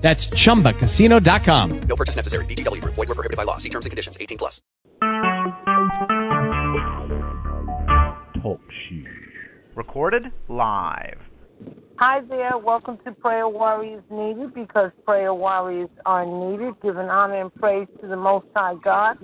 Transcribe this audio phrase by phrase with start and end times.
[0.00, 1.80] That's chumbacasino.com.
[1.82, 2.44] No purchase necessary.
[2.46, 2.94] VGW Group.
[2.94, 3.58] Void were prohibited by law.
[3.58, 4.16] See terms and conditions.
[4.20, 4.62] 18 plus.
[8.42, 9.06] Talk shoes.
[9.74, 11.18] Recorded live.
[11.98, 12.56] Hi there.
[12.56, 16.72] Welcome to Prayer Warriors Needed because prayer warriors are needed.
[16.82, 19.18] Giving honor and praise to the Most High God.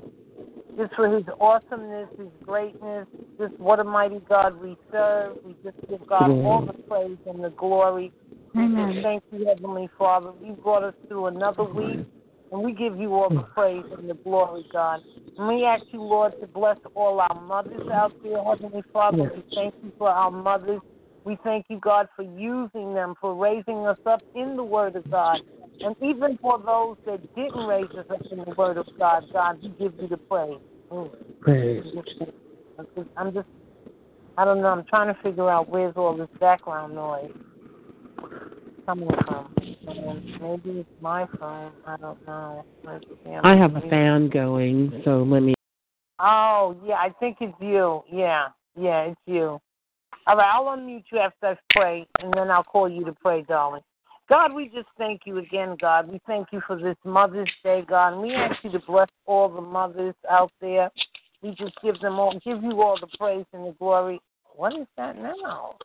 [0.77, 3.07] Just for his awesomeness, his greatness,
[3.39, 5.39] just what a mighty God we serve.
[5.43, 8.13] We just give God all the praise and the glory.
[8.57, 10.33] And thank you, Heavenly Father.
[10.43, 12.07] You brought us through another week,
[12.51, 15.01] and we give you all the praise and the glory, God.
[15.37, 19.31] And we ask you, Lord, to bless all our mothers out there, Heavenly Father.
[19.35, 20.81] We thank you for our mothers.
[21.25, 25.11] We thank you, God, for using them, for raising us up in the Word of
[25.11, 25.41] God.
[25.81, 29.61] And even for those that didn't raise us up in the Word of God, God,
[29.63, 30.59] we give you the praise.
[30.91, 31.11] Mm.
[31.41, 31.85] Praise.
[33.17, 33.49] I'm just,
[34.39, 37.33] I don't know, I'm trying to figure out where's all this background noise
[38.87, 39.55] coming from.
[40.41, 41.73] Maybe it's my phone.
[41.87, 42.65] I don't know.
[42.83, 45.55] Where's the damn I have a fan going, so let me.
[46.19, 48.03] Oh, yeah, I think it's you.
[48.11, 49.61] Yeah, yeah, it's you.
[50.27, 53.43] All right, I'll unmute you after I pray, and then I'll call you to pray,
[53.43, 53.83] darling.
[54.29, 56.11] God, we just thank you again, God.
[56.11, 59.49] We thank you for this Mother's Day, God, and we ask you to bless all
[59.49, 60.91] the mothers out there.
[61.43, 64.21] We just give them all, give you all the praise and the glory.
[64.57, 65.77] What is that now?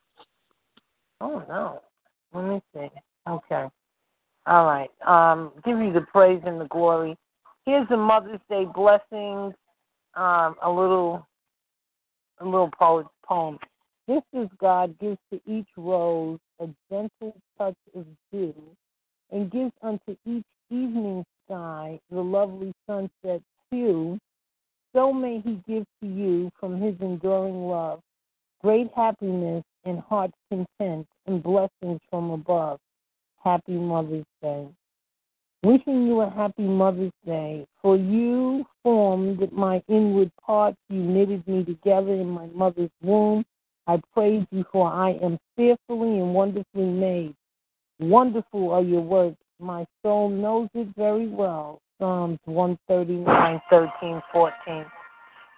[1.20, 1.82] Oh no.
[2.34, 2.90] Let me see.
[3.28, 3.68] Okay.
[4.48, 4.90] All right.
[5.06, 7.18] Um, give you the praise and the glory.
[7.66, 9.54] Here's the Mother's Day blessings.
[10.16, 11.26] Um, a little,
[12.40, 13.58] a little poet poem.
[14.08, 18.54] This is God gives to each rose a gentle touch of dew,
[19.32, 24.20] and gives unto each evening sky the lovely sunset hue.
[24.94, 28.02] So may He give to you from His enduring love
[28.62, 32.80] great happiness and heart's content and blessings from above.
[33.44, 34.68] Happy Mother's Day.
[35.64, 37.66] Wishing you a happy Mother's Day.
[37.82, 43.46] For you formed my inward parts, you knitted me together in my mother's womb.
[43.88, 47.36] I praise you, for I am fearfully and wonderfully made.
[48.00, 49.38] Wonderful are your works.
[49.60, 51.80] My soul knows it very well.
[52.00, 54.86] Psalms 139, 13, 14.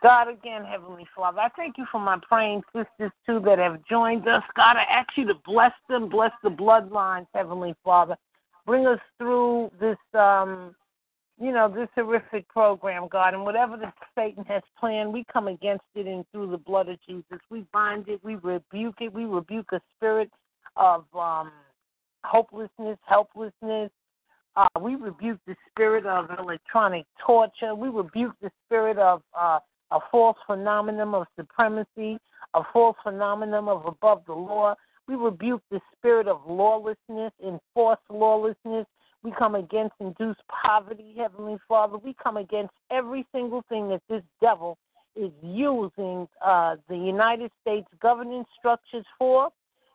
[0.04, 4.28] God, again, Heavenly Father, I thank you for my praying sisters, too, that have joined
[4.28, 4.44] us.
[4.54, 8.18] God, I ask you to bless them, bless the bloodlines, Heavenly Father.
[8.66, 10.76] Bring us through this, um,
[11.40, 13.34] you know, this horrific program, God.
[13.34, 16.98] And whatever that Satan has planned, we come against it and through the blood of
[17.08, 17.40] Jesus.
[17.50, 20.30] We bind it, we rebuke it, we rebuke a spirit
[20.76, 21.50] of um,
[22.26, 23.90] hopelessness, helplessness,
[24.56, 27.74] uh, we rebuke the spirit of electronic torture.
[27.74, 29.60] We rebuke the spirit of uh,
[29.94, 32.18] a false phenomenon of supremacy,
[32.54, 34.76] a false phenomenon of above the law.
[35.08, 38.86] We rebuke the spirit of lawlessness, enforced lawlessness.
[39.22, 41.98] We come against induced poverty, Heavenly Father.
[41.98, 44.78] We come against every single thing that this devil
[45.16, 49.50] is using uh, the United States governance structures for.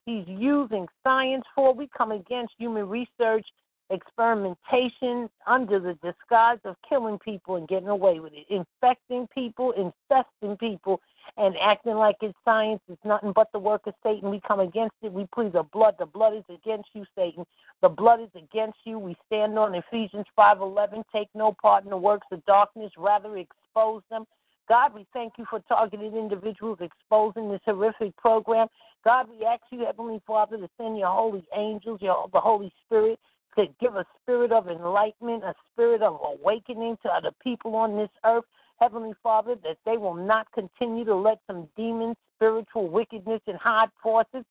[0.06, 1.74] He's using science for.
[1.74, 3.46] We come against human research
[3.90, 10.56] experimentation under the disguise of killing people and getting away with it, infecting people, infesting
[10.56, 11.00] people,
[11.36, 12.80] and acting like it's science.
[12.88, 14.30] It's nothing but the work of Satan.
[14.30, 15.12] We come against it.
[15.12, 15.96] We plead the blood.
[15.98, 17.44] The blood is against you, Satan.
[17.82, 18.98] The blood is against you.
[18.98, 21.04] We stand on Ephesians 5:11.
[21.12, 24.26] Take no part in the works of darkness, rather expose them.
[24.68, 28.68] God, we thank you for targeted individuals exposing this horrific program.
[29.02, 33.18] God, we ask you, Heavenly Father, to send your holy angels, your the Holy Spirit,
[33.58, 38.10] to give a spirit of enlightenment, a spirit of awakening to other people on this
[38.24, 38.44] earth,
[38.80, 43.90] Heavenly Father, that they will not continue to let some demons, spiritual wickedness, and hard
[44.00, 44.44] forces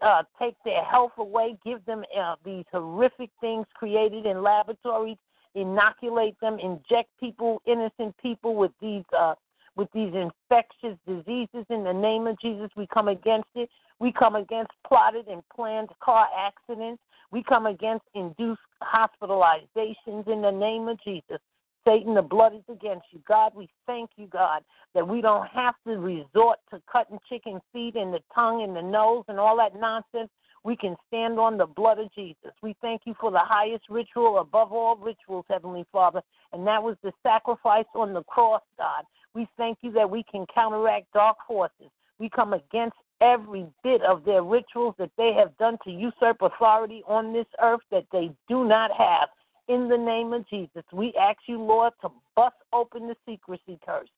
[0.00, 5.18] uh, take their health away, give them uh, these horrific things created in laboratories,
[5.54, 9.34] inoculate them, inject people, innocent people, with these uh,
[9.76, 11.66] with these infectious diseases.
[11.70, 13.68] In the name of Jesus, we come against it.
[13.98, 17.02] We come against plotted and planned car accidents.
[17.30, 21.38] We come against induced hospitalizations in the name of Jesus.
[21.86, 23.20] Satan, the blood is against you.
[23.26, 24.62] God, we thank you, God,
[24.94, 28.82] that we don't have to resort to cutting chicken feet and the tongue and the
[28.82, 30.30] nose and all that nonsense.
[30.62, 32.52] We can stand on the blood of Jesus.
[32.62, 36.20] We thank you for the highest ritual above all rituals, Heavenly Father,
[36.52, 39.04] and that was the sacrifice on the cross, God.
[39.34, 41.90] We thank you that we can counteract dark forces.
[42.18, 47.02] We come against every bit of their rituals that they have done to usurp authority
[47.06, 49.28] on this earth that they do not have.
[49.68, 54.08] In the name of Jesus, we ask you, Lord, to bust open the secrecy curse,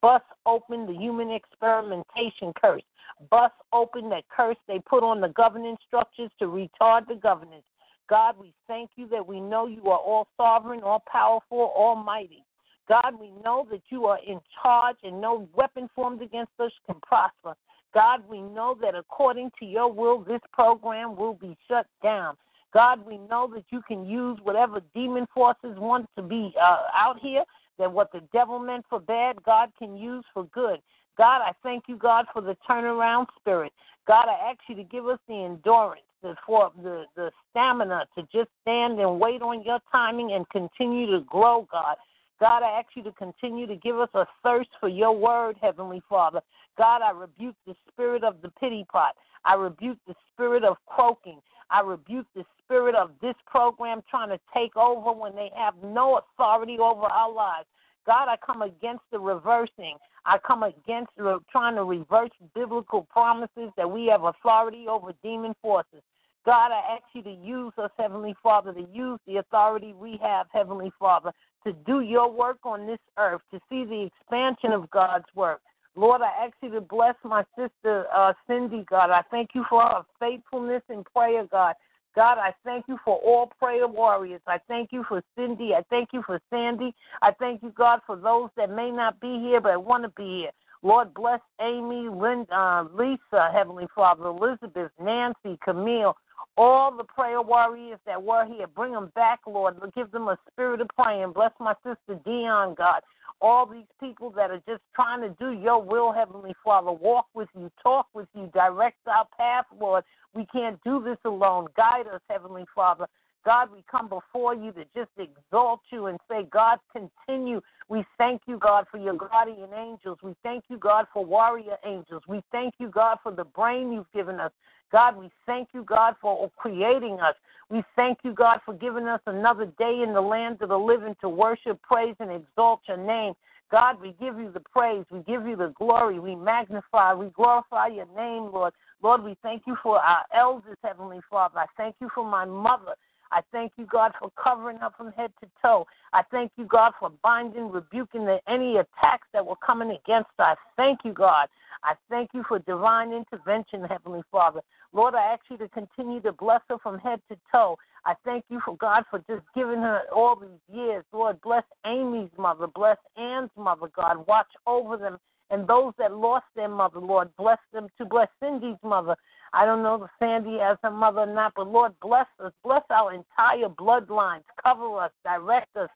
[0.00, 2.82] bust open the human experimentation curse,
[3.28, 7.64] bust open that curse they put on the governance structures to retard the governance.
[8.08, 12.44] God, we thank you that we know you are all sovereign, all powerful, almighty.
[12.90, 16.96] God, we know that you are in charge and no weapon formed against us can
[17.06, 17.54] prosper.
[17.94, 22.34] God, we know that according to your will, this program will be shut down.
[22.74, 27.20] God, we know that you can use whatever demon forces want to be uh, out
[27.22, 27.44] here,
[27.78, 30.80] that what the devil meant for bad, God can use for good.
[31.16, 33.72] God, I thank you, God, for the turnaround spirit.
[34.08, 38.22] God, I ask you to give us the endurance, the for the, the stamina to
[38.32, 41.96] just stand and wait on your timing and continue to grow, God.
[42.40, 46.02] God, I ask you to continue to give us a thirst for your word, Heavenly
[46.08, 46.40] Father.
[46.78, 49.14] God, I rebuke the spirit of the pity pot.
[49.44, 51.40] I rebuke the spirit of croaking.
[51.70, 56.18] I rebuke the spirit of this program trying to take over when they have no
[56.18, 57.66] authority over our lives.
[58.06, 59.98] God, I come against the reversing.
[60.24, 61.10] I come against
[61.52, 66.00] trying to reverse biblical promises that we have authority over demon forces.
[66.46, 70.46] God, I ask you to use us, Heavenly Father, to use the authority we have,
[70.52, 71.32] Heavenly Father,
[71.64, 75.60] to do your work on this earth, to see the expansion of God's work.
[75.96, 79.10] Lord, I ask you to bless my sister uh, Cindy, God.
[79.10, 81.74] I thank you for her faithfulness in prayer, God.
[82.14, 84.40] God, I thank you for all prayer warriors.
[84.46, 85.74] I thank you for Cindy.
[85.74, 86.92] I thank you for Sandy.
[87.22, 90.40] I thank you, God, for those that may not be here but want to be
[90.40, 90.50] here.
[90.82, 96.16] Lord, bless Amy, Linda, uh, Lisa, Heavenly Father, Elizabeth, Nancy, Camille,
[96.56, 98.66] all the prayer warriors that were here.
[98.66, 99.76] Bring them back, Lord.
[99.94, 101.32] Give them a spirit of praying.
[101.32, 103.02] Bless my sister Dion, God.
[103.40, 106.92] All these people that are just trying to do your will, Heavenly Father.
[106.92, 110.04] Walk with you, talk with you, direct our path, Lord.
[110.34, 111.68] We can't do this alone.
[111.76, 113.06] Guide us, Heavenly Father.
[113.44, 117.60] God, we come before you to just exalt you and say, God, continue.
[117.88, 120.18] We thank you, God, for your guardian angels.
[120.22, 122.22] We thank you, God, for warrior angels.
[122.28, 124.52] We thank you, God, for the brain you've given us.
[124.92, 127.34] God, we thank you, God, for creating us.
[127.70, 131.14] We thank you, God, for giving us another day in the land of the living
[131.20, 133.34] to worship, praise, and exalt your name.
[133.70, 135.04] God, we give you the praise.
[135.12, 136.18] We give you the glory.
[136.18, 137.14] We magnify.
[137.14, 138.72] We glorify your name, Lord.
[139.00, 141.60] Lord, we thank you for our elders, Heavenly Father.
[141.60, 142.94] I thank you for my mother.
[143.32, 145.86] I thank you, God, for covering her from head to toe.
[146.12, 150.30] I thank you, God, for binding, rebuking the, any attacks that were coming against.
[150.38, 151.48] I thank you, God.
[151.84, 154.60] I thank you for divine intervention, Heavenly Father.
[154.92, 157.76] Lord, I ask you to continue to bless her from head to toe.
[158.04, 161.04] I thank you for God for just giving her all these years.
[161.12, 164.26] Lord, bless Amy's mother, bless Ann's mother, God.
[164.26, 165.18] Watch over them
[165.50, 169.16] and those that lost their mother, Lord, bless them to bless Cindy's mother.
[169.52, 172.52] I don't know if Sandy has her mother or not, but Lord, bless us.
[172.62, 174.44] Bless our entire bloodlines.
[174.62, 175.88] Cover us, direct us.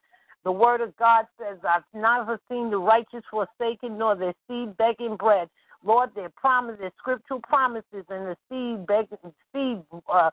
[0.43, 5.15] The word of God says, I've never seen the righteous forsaken, nor their seed begging
[5.15, 5.49] bread.
[5.83, 10.29] Lord, their promises, their scriptural promises, and the seed begging, seed uh,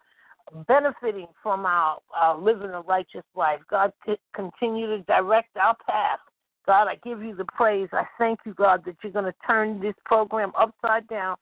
[0.66, 3.60] benefiting from our, our living a righteous life.
[3.70, 3.92] God,
[4.34, 6.18] continue to direct our path.
[6.66, 7.88] God, I give you the praise.
[7.92, 11.36] I thank you, God, that you're going to turn this program upside down.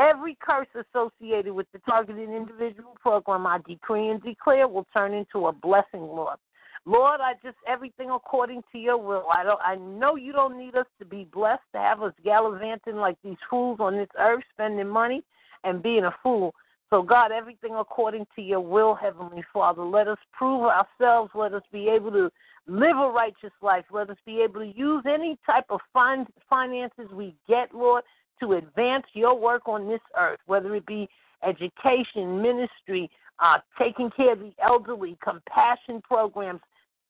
[0.00, 5.48] Every curse associated with the targeted individual program, I decree and declare, will turn into
[5.48, 6.38] a blessing, Lord.
[6.86, 9.26] Lord, I just everything according to your will.
[9.30, 12.96] I don't I know you don't need us to be blessed to have us gallivanting
[12.96, 15.22] like these fools on this earth, spending money
[15.64, 16.54] and being a fool.
[16.88, 19.84] So God, everything according to your will, Heavenly Father.
[19.84, 21.30] Let us prove ourselves.
[21.34, 22.30] Let us be able to
[22.66, 23.84] live a righteous life.
[23.92, 28.02] Let us be able to use any type of fin- finances we get, Lord,
[28.40, 31.08] to advance your work on this earth, whether it be
[31.46, 36.60] education, ministry, uh, taking care of the elderly, compassion programs,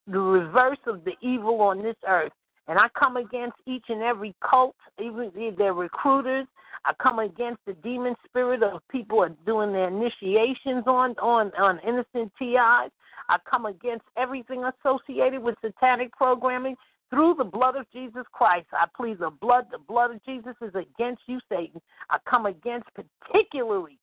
[0.07, 2.33] the reverse of the evil on this earth.
[2.69, 6.47] And I come against each and every cult, even their recruiters.
[6.85, 11.81] I come against the demon spirit of people are doing their initiations on on on
[11.87, 12.91] innocent TIs.
[13.29, 16.77] I come against everything associated with satanic programming
[17.11, 18.67] through the blood of Jesus Christ.
[18.73, 19.67] I plead the blood.
[19.71, 21.81] The blood of Jesus is against you, Satan.
[22.09, 23.99] I come against particularly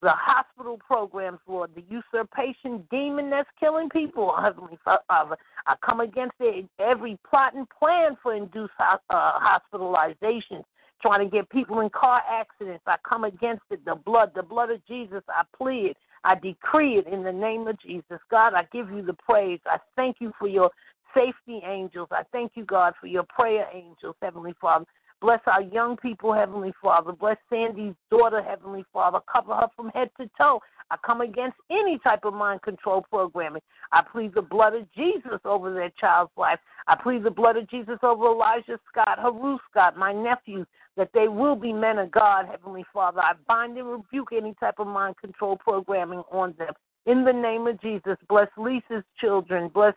[0.00, 5.36] the hospital programs, Lord, the usurpation demon that's killing people, Heavenly Father.
[5.66, 10.62] I come against it, every plot and plan for induced uh, hospitalizations,
[11.02, 12.84] trying to get people in car accidents.
[12.86, 13.84] I come against it.
[13.84, 15.94] The blood, the blood of Jesus, I plead.
[16.24, 18.18] I decree it in the name of Jesus.
[18.30, 19.60] God, I give you the praise.
[19.66, 20.70] I thank you for your
[21.14, 22.08] safety angels.
[22.10, 24.84] I thank you, God, for your prayer angels, Heavenly Father.
[25.20, 27.12] Bless our young people, Heavenly Father.
[27.12, 29.18] Bless Sandy's daughter, Heavenly Father.
[29.30, 30.60] Cover her from head to toe.
[30.90, 33.62] I come against any type of mind control programming.
[33.92, 36.60] I plead the blood of Jesus over their child's life.
[36.86, 41.28] I plead the blood of Jesus over Elijah Scott, Haru Scott, my nephews, that they
[41.28, 43.20] will be men of God, Heavenly Father.
[43.20, 46.72] I bind and rebuke any type of mind control programming on them.
[47.06, 49.94] In the name of Jesus, bless Lisa's children, bless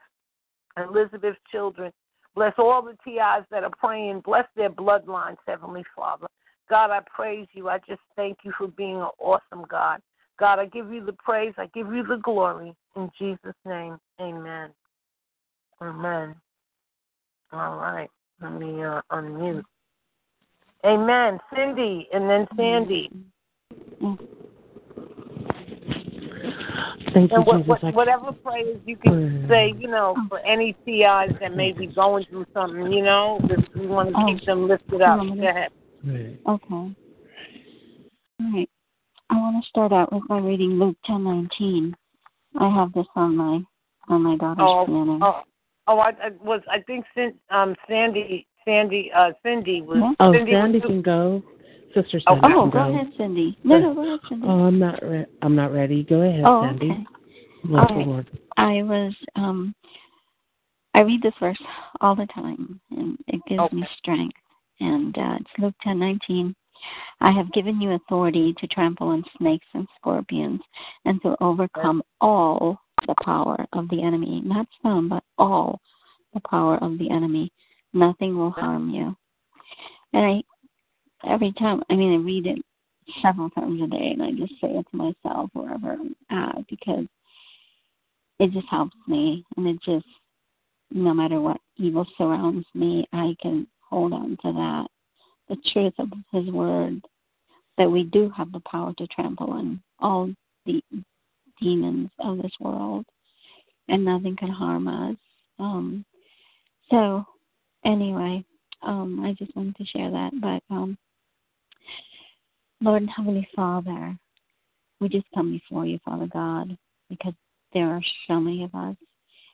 [0.78, 1.92] Elizabeth's children,
[2.36, 6.28] bless all the TIs that are praying, bless their bloodlines, Heavenly Father.
[6.70, 7.70] God, I praise you.
[7.70, 10.00] I just thank you for being an awesome God.
[10.40, 11.54] God, I give you the praise.
[11.58, 12.74] I give you the glory.
[12.96, 14.70] In Jesus' name, amen.
[15.82, 16.36] Amen.
[17.52, 18.10] All right.
[18.42, 19.64] Let me uh, unmute.
[20.86, 21.40] Amen.
[21.54, 23.10] Cindy and then Sandy.
[27.14, 27.84] Thank you, And what, Jesus.
[27.84, 32.26] what, whatever prayers you can say, you know, for any TIs that may be going
[32.30, 35.20] through something, you know, just we want to keep them lifted up.
[35.20, 35.70] Go ahead.
[36.04, 36.40] Right.
[36.48, 36.74] Okay.
[36.74, 36.96] All
[38.54, 38.70] right.
[39.30, 41.96] I want to start out with by reading Luke ten nineteen.
[42.60, 43.62] I have this on my
[44.10, 45.20] on my daughter's Oh, piano.
[45.22, 45.42] oh,
[45.88, 46.00] oh!
[46.00, 46.62] I, I was.
[46.70, 50.00] I think since um, Sandy, Sandy, uh, Cindy was.
[50.00, 50.14] Yeah.
[50.20, 51.44] Oh, Cindy Sandy was, can go.
[51.94, 52.90] Sister Oh, Oh, go go.
[52.94, 53.58] ahead, Cindy.
[53.64, 54.48] No, no, go ahead, Cindy.
[54.48, 56.04] Oh, I'm not re- I'm not ready.
[56.04, 56.92] Go ahead, Oh, Sandy.
[56.92, 57.06] okay.
[57.66, 58.08] Bless All right.
[58.08, 58.30] Lord.
[58.58, 59.74] I was um
[60.94, 61.62] I read this verse
[62.02, 64.36] all the time and it gives me strength.
[64.80, 66.56] And uh, it's Luke ten nineteen.
[67.20, 70.62] I have given you authority to trample on snakes and scorpions
[71.06, 74.42] and to overcome all the power of the enemy.
[74.44, 75.80] Not some, but all
[76.34, 77.52] the power of the enemy.
[77.94, 79.16] Nothing will harm you.
[80.14, 80.42] And I
[81.28, 82.60] every time I mean I read it
[83.22, 87.06] several times a day and I just say it to myself wherever I'm at because
[88.40, 90.06] it just helps me and it just
[90.92, 94.88] no matter what evil surrounds me i can hold on to that
[95.50, 97.02] the truth of his word
[97.78, 100.30] that we do have the power to trample on all
[100.66, 100.82] the
[101.62, 103.06] demons of this world
[103.88, 105.16] and nothing can harm us.
[105.60, 106.06] Um
[106.90, 107.24] so
[107.86, 108.44] anyway
[108.84, 110.98] um i just wanted to share that but um
[112.82, 114.16] lord and heavenly father
[115.00, 116.78] we just come before you father god
[117.10, 117.34] because
[117.74, 118.96] there are so many of us,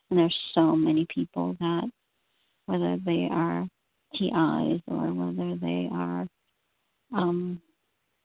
[0.10, 1.90] and there's so many people that,
[2.66, 3.68] whether they are
[4.16, 6.28] TIs or whether they are
[7.14, 7.62] um,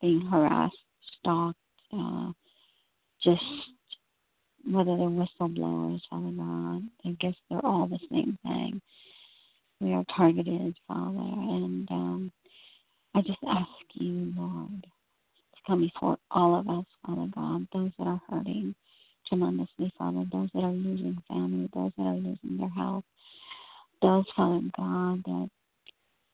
[0.01, 0.77] being harassed,
[1.19, 1.59] stalked,
[1.93, 2.33] uh,
[3.23, 3.43] just
[4.65, 8.81] whether they're whistleblowers, Father God, I guess they're all the same thing.
[9.81, 12.33] We are targeted, Father, and um,
[13.15, 18.07] I just ask you, Lord, to come before all of us, Father God, those that
[18.07, 18.75] are hurting
[19.27, 23.05] tremendously, Father, those that are losing family, those that are losing their health,
[24.01, 25.49] those, Father God, that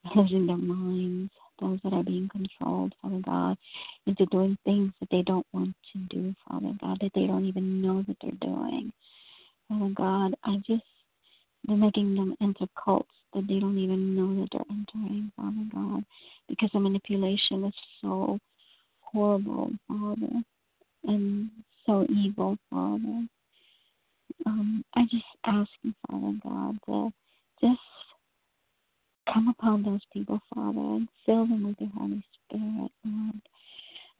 [0.04, 3.58] are losing their minds, those that are being controlled, Father God,
[4.06, 7.82] into doing things that they don't want to do, Father God, that they don't even
[7.82, 8.92] know that they're doing.
[9.68, 10.84] Father God, I just,
[11.66, 16.04] they're making them into cults that they don't even know that they're entering, Father God,
[16.48, 18.38] because the manipulation is so
[19.00, 20.42] horrible, Father,
[21.04, 21.50] and
[21.86, 23.26] so evil, Father.
[24.46, 27.12] Um, I just ask you, Father God, to
[27.60, 27.80] just
[29.32, 33.40] come upon those people, Father, and fill them with your Holy Spirit, Lord.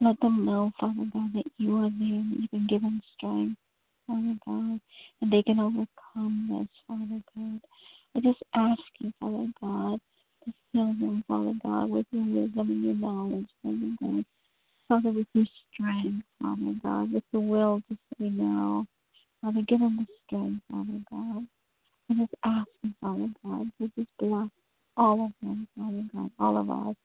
[0.00, 3.59] Let them know, Father God, that you are there and you can give them strength,
[4.07, 4.81] Father God,
[5.21, 7.61] and they can overcome this, Father God.
[8.19, 10.01] I just ask you, Father God,
[10.45, 14.25] to fill them, Father God, with your wisdom and your knowledge, Father God.
[14.89, 18.87] Father, with your strength, Father God, with the will to say no.
[19.41, 21.47] Father, give them the strength, Father God.
[22.09, 24.49] And just ask you, Father God, to just bless
[24.97, 26.97] all of them, Father God, all of us.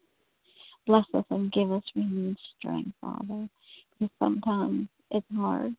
[0.87, 3.47] Bless us and give us renewed strength, Father.
[3.99, 5.75] Because sometimes it's hard.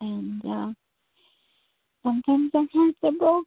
[0.00, 0.72] And uh,
[2.02, 3.46] sometimes our hearts are broken.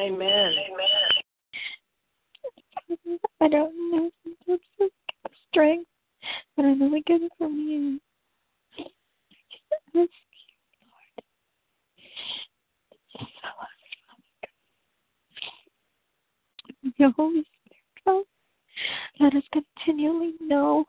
[0.00, 0.52] Amen.
[0.52, 1.12] Amen.
[3.40, 4.94] I don't know sometimes it's
[5.48, 5.88] strength,
[6.56, 8.00] but I know it comes from you.
[9.94, 10.12] Just
[13.14, 13.26] you,
[16.84, 16.94] Lord.
[16.98, 17.44] Your Holy
[18.00, 18.26] Spirit.
[19.18, 20.84] Let us continually know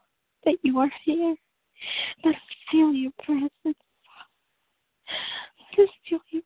[0.45, 1.35] that you are here.
[2.23, 3.51] Let us feel your presence.
[3.65, 3.75] Let
[5.79, 6.45] us feel your presence.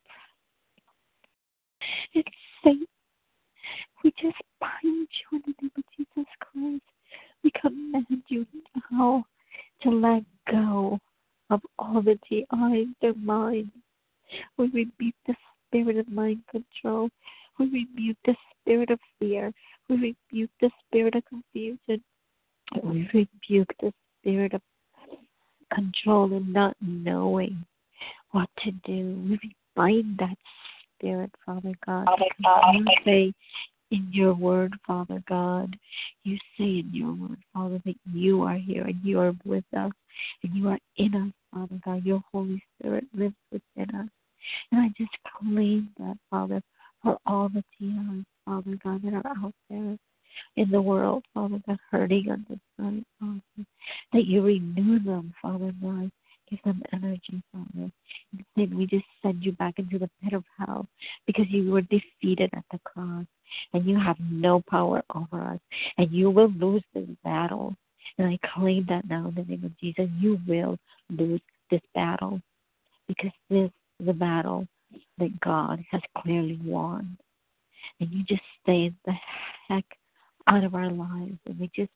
[2.14, 2.30] It's
[2.64, 2.88] faith.
[4.04, 6.84] We just bind you in the name of Jesus Christ.
[7.44, 8.46] We command you
[8.92, 9.26] now
[9.84, 11.00] to let go
[11.50, 13.72] of all the DIs, their mind.
[14.58, 15.36] We rebuke the
[15.68, 17.10] spirit of mind control.
[17.60, 19.52] We rebuke the spirit of fear.
[19.90, 22.04] We rebuke the spirit of confusion.
[22.84, 24.62] We rebuke the spirit of
[25.74, 27.66] control and not knowing
[28.32, 29.28] what to do.
[29.30, 30.38] We bind that
[31.02, 32.08] spirit, Father God.
[32.18, 33.34] Because you say
[33.92, 35.76] in your word, Father God,
[36.24, 39.92] you say in your word, Father, that you are here and you are with us
[40.44, 42.06] and you are in us, Father God.
[42.06, 44.08] Your Holy Spirit lives within us.
[44.72, 46.62] And I just claim that, Father,
[47.04, 49.98] for all the TIs, Father God, that are out there
[50.56, 53.68] in the world, Father God, hurting on this night, Father,
[54.14, 56.12] that you renew them, Father God.
[56.66, 57.90] Them energy, Father.
[58.34, 60.86] Instead, we just send you back into the pit of hell
[61.26, 63.26] because you were defeated at the cross
[63.74, 65.60] and you have no power over us
[65.98, 67.76] and you will lose this battle.
[68.18, 70.10] And I claim that now in the name of Jesus.
[70.20, 70.78] You will
[71.10, 72.42] lose this battle
[73.08, 74.68] because this is a battle
[75.20, 77.18] that God has clearly won.
[78.00, 79.14] And you just stay the
[79.68, 79.86] heck
[80.48, 81.92] out of our lives and we just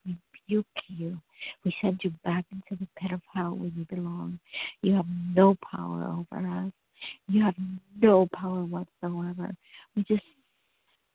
[0.47, 1.17] rebuke you.
[1.63, 4.39] We send you back into the pit of hell where you belong.
[4.81, 6.71] You have no power over us.
[7.27, 7.55] You have
[8.01, 9.53] no power whatsoever.
[9.95, 10.23] We just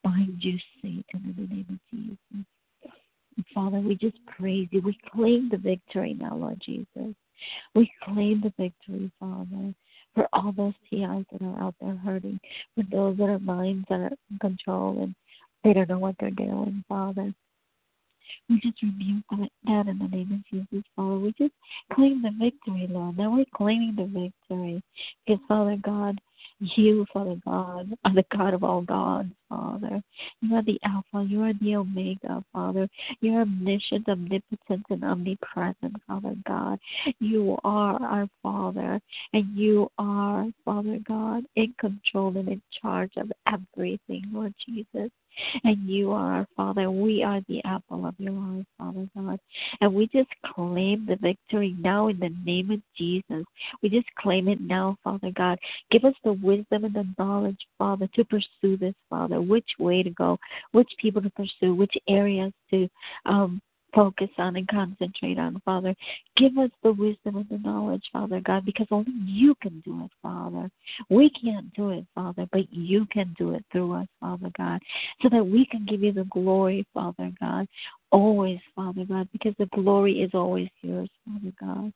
[0.05, 2.47] bind you, Satan, in the name of Jesus.
[3.55, 4.83] Father, we just praise you.
[4.83, 7.15] We claim the victory now, Lord Jesus.
[7.75, 9.75] We claim the victory, Father,
[10.15, 12.39] for all those TIs that are out there hurting,
[12.75, 15.15] for those that are minds that are in control and
[15.65, 17.33] they don't know what they're doing, Father.
[18.49, 21.19] We just rebuke that in the name of Jesus, Father.
[21.19, 21.55] We just
[21.93, 23.17] claim the victory, Lord.
[23.17, 24.83] Now we're claiming the victory.
[25.27, 26.21] Because, Father God,
[26.61, 30.03] you, Father God, are the God of all gods, Father.
[30.41, 32.89] You are the Alpha, you are the Omega, Father.
[33.21, 36.79] You are omniscient, omnipotent, and omnipresent, Father God.
[37.19, 39.01] You are our Father,
[39.33, 45.11] and you are, Father God, in control and in charge of everything, Lord Jesus.
[45.65, 46.91] And you are, Father.
[46.91, 49.39] We are the apple of your eye, Father God.
[49.81, 53.45] And we just claim the victory now in the name of Jesus.
[53.83, 55.59] We just claim it now, Father God.
[55.91, 59.41] Give us the wisdom and the knowledge, Father, to pursue this, Father.
[59.41, 60.39] Which way to go,
[60.73, 62.89] which people to pursue, which areas to
[63.27, 63.61] um,
[63.95, 65.95] focus on and concentrate on, Father.
[66.37, 70.11] Give us the wisdom and the knowledge, Father God, because only you can do it,
[70.23, 70.71] Father.
[71.09, 74.81] We can't do it, Father, but you can do it through us, Father God,
[75.23, 77.67] so that we can give you the glory, Father God,
[78.13, 81.93] always, Father God, because the glory is always yours, Father God.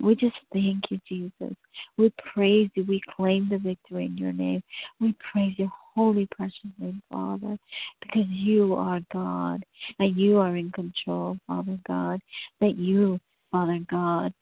[0.00, 1.56] We just thank you, Jesus.
[1.96, 2.84] We praise you.
[2.84, 4.62] We claim the victory in your name.
[5.00, 7.58] We praise your holy, precious name, Father,
[8.00, 9.64] because you are God
[9.98, 12.20] and you are in control, Father God.
[12.60, 13.18] That you,
[13.50, 14.32] Father God,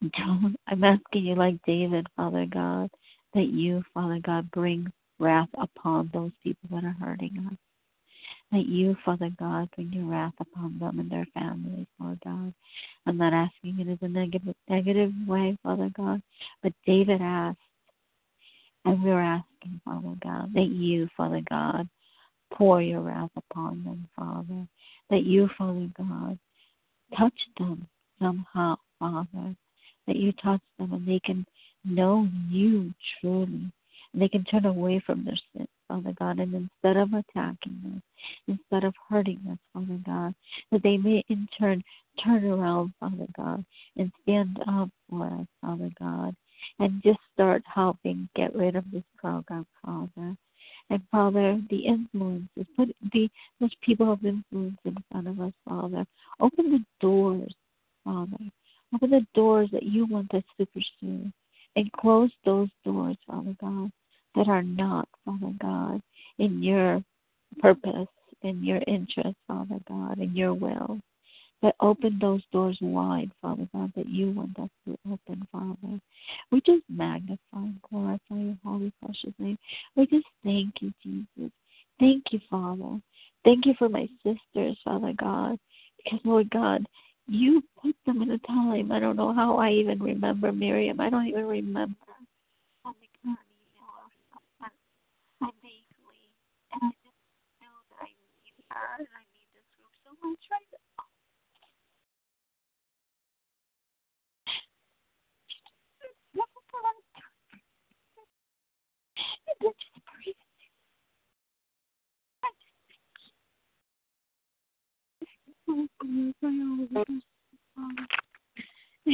[0.00, 2.90] don't, I'm asking you, like David, Father God,
[3.34, 7.58] that you, Father God, bring wrath upon those people that are hurting us
[8.54, 12.54] that you, Father God, bring your wrath upon them and their families, Lord God.
[13.06, 16.22] I'm not asking it in a negative, negative way, Father God,
[16.62, 17.58] but David asked,
[18.84, 21.88] and we're asking, Father God, that you, Father God,
[22.52, 24.66] pour your wrath upon them, Father.
[25.10, 26.38] That you, Father God,
[27.18, 27.86] touch them
[28.20, 29.56] somehow, Father.
[30.06, 31.46] That you touch them and they can
[31.84, 33.72] know you truly.
[34.12, 36.38] And they can turn away from their sins, Father God.
[36.38, 38.02] And instead of attacking us,
[38.48, 40.34] instead of hurting us, Father God,
[40.72, 41.82] that they may in turn
[42.22, 43.64] turn around, Father God,
[43.96, 46.34] and stand up for us, Father God
[46.78, 50.36] and just start helping get rid of this program, Father.
[50.90, 53.28] And Father, the influences, put the
[53.60, 56.04] those people of influence in front of us, Father.
[56.40, 57.54] Open the doors,
[58.04, 58.38] Father.
[58.94, 61.32] Open the doors that you want us to pursue.
[61.76, 63.90] And close those doors, Father God,
[64.34, 66.02] that are not, Father God,
[66.38, 67.02] in your
[67.60, 68.08] purpose,
[68.42, 71.00] in your interest, Father God, in your will.
[71.62, 76.00] But open those doors wide, Father God, that you want us to open, Father.
[76.52, 79.56] We just magnify and glorify your holy, precious name.
[79.96, 81.50] We just thank you, Jesus.
[81.98, 83.00] Thank you, Father.
[83.44, 85.58] Thank you for my sisters, Father God.
[86.04, 86.84] Because, Lord God,
[87.26, 88.92] you put them in a time.
[88.92, 91.00] I don't know how I even remember Miriam.
[91.00, 91.96] I don't even remember.
[95.40, 96.28] I vaguely,
[96.72, 97.16] and I just
[97.60, 100.78] know that I need her and I need this group so much right now.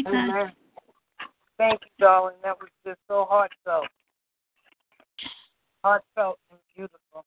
[0.07, 0.31] Amen.
[0.31, 0.53] Amen.
[1.59, 2.37] Thank you, darling.
[2.43, 3.87] That was just so heartfelt.
[5.85, 7.25] Heartfelt and beautiful.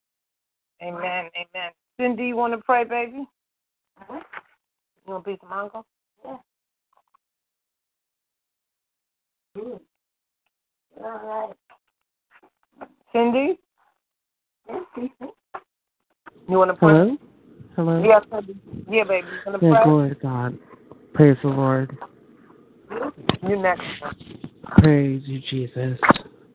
[0.82, 1.30] Amen.
[1.36, 1.70] Amen.
[1.98, 3.26] Cindy, you want to pray, baby?
[4.00, 4.14] Mm-hmm.
[5.06, 5.86] You want a piece of mango?
[6.24, 6.36] Yeah.
[9.56, 9.80] Mm.
[11.02, 11.54] All
[12.80, 12.88] right.
[13.12, 13.58] Cindy?
[16.48, 16.88] You want to pray?
[16.88, 17.16] Hello?
[17.76, 18.04] Hello?
[18.04, 18.58] Yeah, Cindy.
[18.90, 19.28] Yeah, baby.
[19.28, 19.84] You want to Yeah, pray?
[19.84, 20.58] glory to God.
[21.12, 21.96] Praise the Lord.
[23.46, 23.82] You next.
[24.78, 25.98] Praise you, Jesus.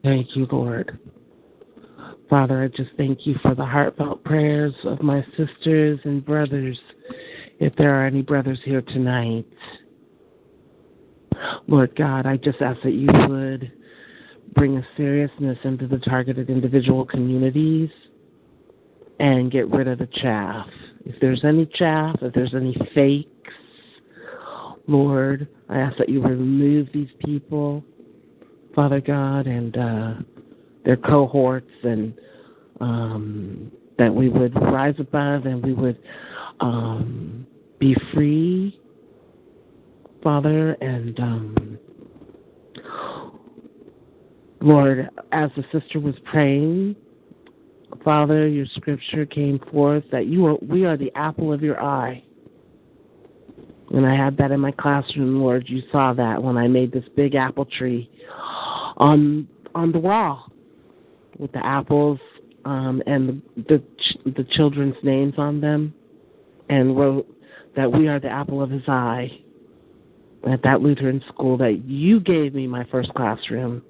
[0.03, 0.97] Thank you, Lord.
[2.29, 6.79] Father, I just thank you for the heartfelt prayers of my sisters and brothers,
[7.59, 9.45] if there are any brothers here tonight.
[11.67, 13.71] Lord God, I just ask that you would
[14.53, 17.89] bring a seriousness into the targeted individual communities
[19.19, 20.67] and get rid of the chaff.
[21.05, 23.29] If there's any chaff, if there's any fakes,
[24.89, 27.83] Lord, I ask that you remove these people,
[28.73, 30.13] Father God, and uh,
[30.83, 32.13] their cohorts, and
[32.81, 35.99] um, that we would rise above and we would
[36.59, 37.45] um,
[37.77, 38.79] be free,
[40.23, 41.79] Father, and um,
[44.61, 46.95] Lord, as the sister was praying,
[48.03, 52.23] Father, your scripture came forth that you are we are the apple of your eye.
[53.91, 55.67] And I had that in my classroom, Lord.
[55.67, 58.09] You saw that when I made this big apple tree
[58.97, 60.51] on on the wall
[61.37, 62.19] with the apples
[62.65, 63.81] um, and the
[64.25, 65.93] the, the children's names on them,
[66.69, 67.27] and wrote
[67.75, 69.29] that we are the apple of His eye.
[70.49, 73.81] At that Lutheran school that you gave me my first classroom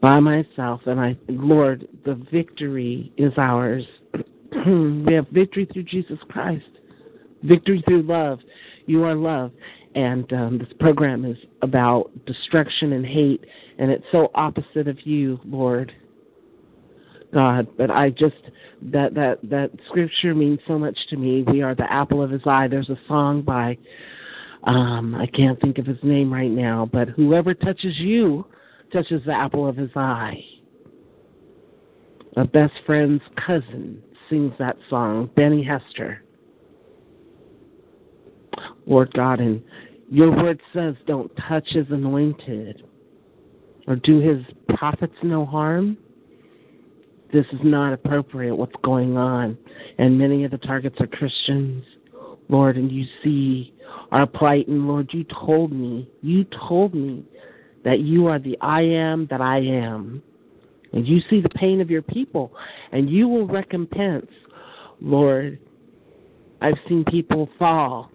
[0.00, 3.84] by myself, and I, Lord, the victory is ours.
[4.66, 6.66] we have victory through Jesus Christ,
[7.42, 8.40] victory through love.
[8.86, 9.52] You are love.
[9.94, 13.44] And um, this program is about destruction and hate,
[13.78, 15.92] and it's so opposite of you, Lord
[17.34, 17.66] God.
[17.76, 18.36] But I just
[18.82, 21.42] that that that scripture means so much to me.
[21.42, 22.68] We are the apple of His eye.
[22.68, 23.76] There's a song by
[24.64, 28.46] um, I can't think of his name right now, but whoever touches you
[28.92, 30.38] touches the apple of his eye.
[32.36, 36.22] A best friend's cousin sings that song, Benny Hester.
[38.86, 39.62] Lord God, and
[40.10, 42.82] your word says, don't touch his anointed
[43.86, 44.44] or do his
[44.76, 45.96] prophets no harm.
[47.32, 49.56] This is not appropriate, what's going on.
[49.98, 51.84] And many of the targets are Christians,
[52.48, 53.72] Lord, and you see
[54.10, 54.66] our plight.
[54.66, 57.24] And Lord, you told me, you told me
[57.84, 60.22] that you are the I am that I am.
[60.92, 62.52] And you see the pain of your people,
[62.90, 64.26] and you will recompense.
[65.00, 65.60] Lord,
[66.60, 68.10] I've seen people fall,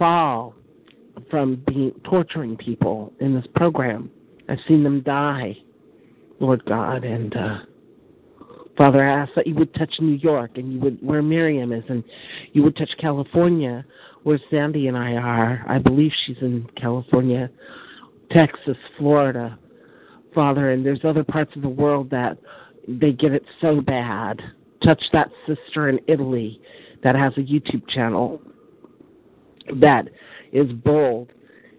[0.00, 0.54] fall
[1.30, 4.10] from being torturing people in this program.
[4.48, 5.56] I've seen them die,
[6.40, 7.58] Lord God, and uh,
[8.78, 11.84] Father, I ask that you would touch New York and you would where Miriam is,
[11.90, 12.02] and
[12.54, 13.84] you would touch California,
[14.22, 15.64] where Sandy and I are.
[15.68, 17.50] I believe she's in California,
[18.30, 19.58] Texas, Florida,
[20.34, 22.38] Father, and there's other parts of the world that
[22.88, 24.40] they get it so bad.
[24.82, 26.58] Touch that sister in Italy
[27.04, 28.40] that has a YouTube channel
[29.80, 30.08] that
[30.52, 31.30] is bold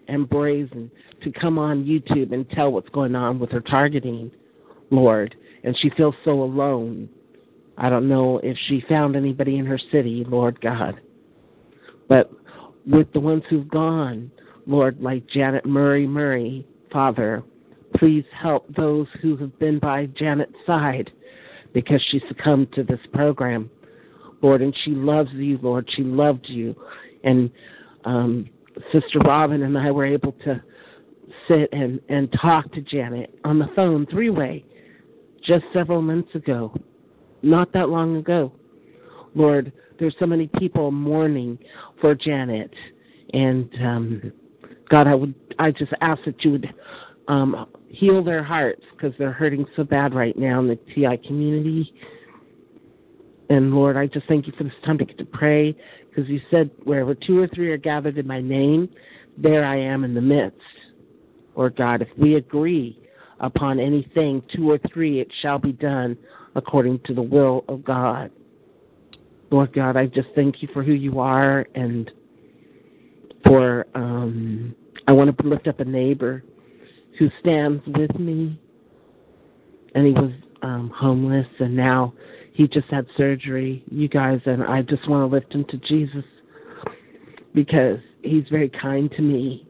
[0.08, 0.90] and brazen
[1.22, 4.30] to come on YouTube and tell what's going on with her targeting,
[4.90, 5.34] Lord.
[5.64, 7.08] And she feels so alone.
[7.78, 11.00] I don't know if she found anybody in her city, Lord God.
[12.08, 12.30] But
[12.86, 14.30] with the ones who've gone,
[14.66, 17.42] Lord, like Janet Murray Murray, Father,
[17.96, 21.10] please help those who have been by Janet's side
[21.72, 23.70] because she succumbed to this program,
[24.42, 25.88] Lord, and she loves you, Lord.
[25.94, 26.74] She loved you.
[27.24, 27.50] And
[28.04, 28.48] um,
[28.92, 30.62] Sister Robin and I were able to
[31.48, 34.64] sit and, and talk to Janet on the phone three way
[35.44, 36.74] just several months ago,
[37.42, 38.52] not that long ago.
[39.34, 41.58] Lord, there's so many people mourning
[42.00, 42.72] for Janet,
[43.32, 44.32] and um,
[44.90, 46.74] God, I would, I just ask that you would
[47.28, 51.92] um, heal their hearts because they're hurting so bad right now in the TI community.
[53.48, 55.76] And Lord, I just thank you for this time to get to pray
[56.12, 58.88] because you said wherever two or three are gathered in my name,
[59.38, 60.58] there I am in the midst.
[61.56, 62.98] Lord God, if we agree
[63.40, 66.16] upon anything, two or three, it shall be done
[66.54, 68.30] according to the will of God.
[69.50, 72.10] Lord God, I just thank you for who you are and
[73.44, 74.74] for, um,
[75.06, 76.42] I want to lift up a neighbor
[77.18, 78.58] who stands with me.
[79.94, 82.14] And he was um, homeless, and now
[82.52, 83.82] he just had surgery.
[83.90, 86.24] You guys, and I just want to lift him to Jesus
[87.54, 89.66] because he's very kind to me,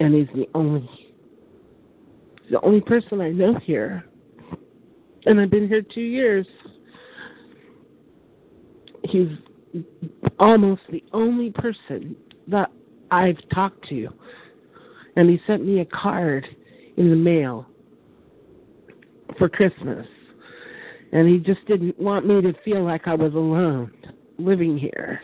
[0.00, 0.88] and he's the only
[2.50, 4.04] the only person I know here,
[5.24, 6.46] and I've been here two years.
[9.04, 9.28] He's
[10.38, 12.16] almost the only person
[12.48, 12.70] that
[13.10, 14.08] I've talked to,
[15.16, 16.46] and he sent me a card
[16.96, 17.66] in the mail
[19.38, 20.06] for Christmas.
[21.14, 23.92] And he just didn't want me to feel like I was alone
[24.36, 25.20] living here.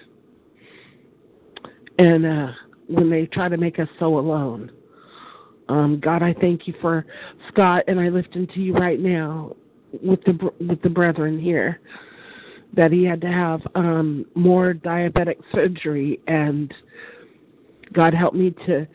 [1.98, 2.52] And uh
[2.86, 4.70] when they try to make us so alone.
[5.68, 7.04] Um God, I thank you for
[7.48, 9.56] Scott and I lift him to you right now
[10.00, 11.80] with the with the brethren here
[12.76, 16.72] that he had to have um more diabetic surgery and
[17.92, 18.86] God help me to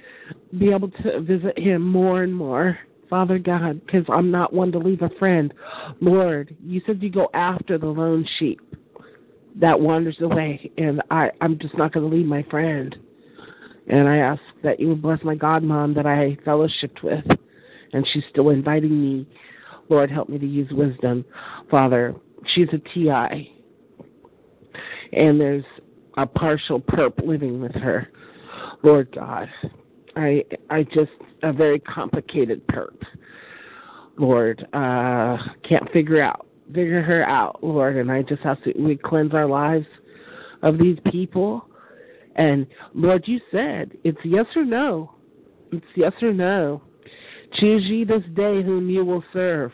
[0.58, 2.80] be able to visit him more and more
[3.10, 5.54] Father God, because I'm not one to leave a friend.
[6.02, 8.60] Lord, you said you go after the lone sheep
[9.60, 12.96] that wanders away, and I, I'm just not going to leave my friend.
[13.88, 17.26] And I ask that you would bless my godmom that I fellowshipped with,
[17.94, 19.28] and she's still inviting me.
[19.90, 21.24] Lord, help me to use wisdom.
[21.70, 22.16] Father,
[22.54, 23.54] she's a TI,
[25.14, 25.64] and there's
[26.18, 28.10] a partial perp living with her.
[28.84, 29.48] Lord God,
[30.16, 31.12] I I just
[31.44, 33.02] a very complicated perp.
[34.18, 38.98] Lord, uh can't figure out figure her out, Lord, and I just have to we
[38.98, 39.86] cleanse our lives
[40.62, 41.68] of these people.
[42.36, 45.12] And Lord, you said it's yes or no.
[45.72, 46.82] It's yes or no.
[47.56, 49.72] Choose ye this day whom you will serve.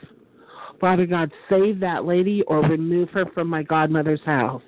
[0.79, 4.63] Father God, save that lady or remove her from my godmother's house.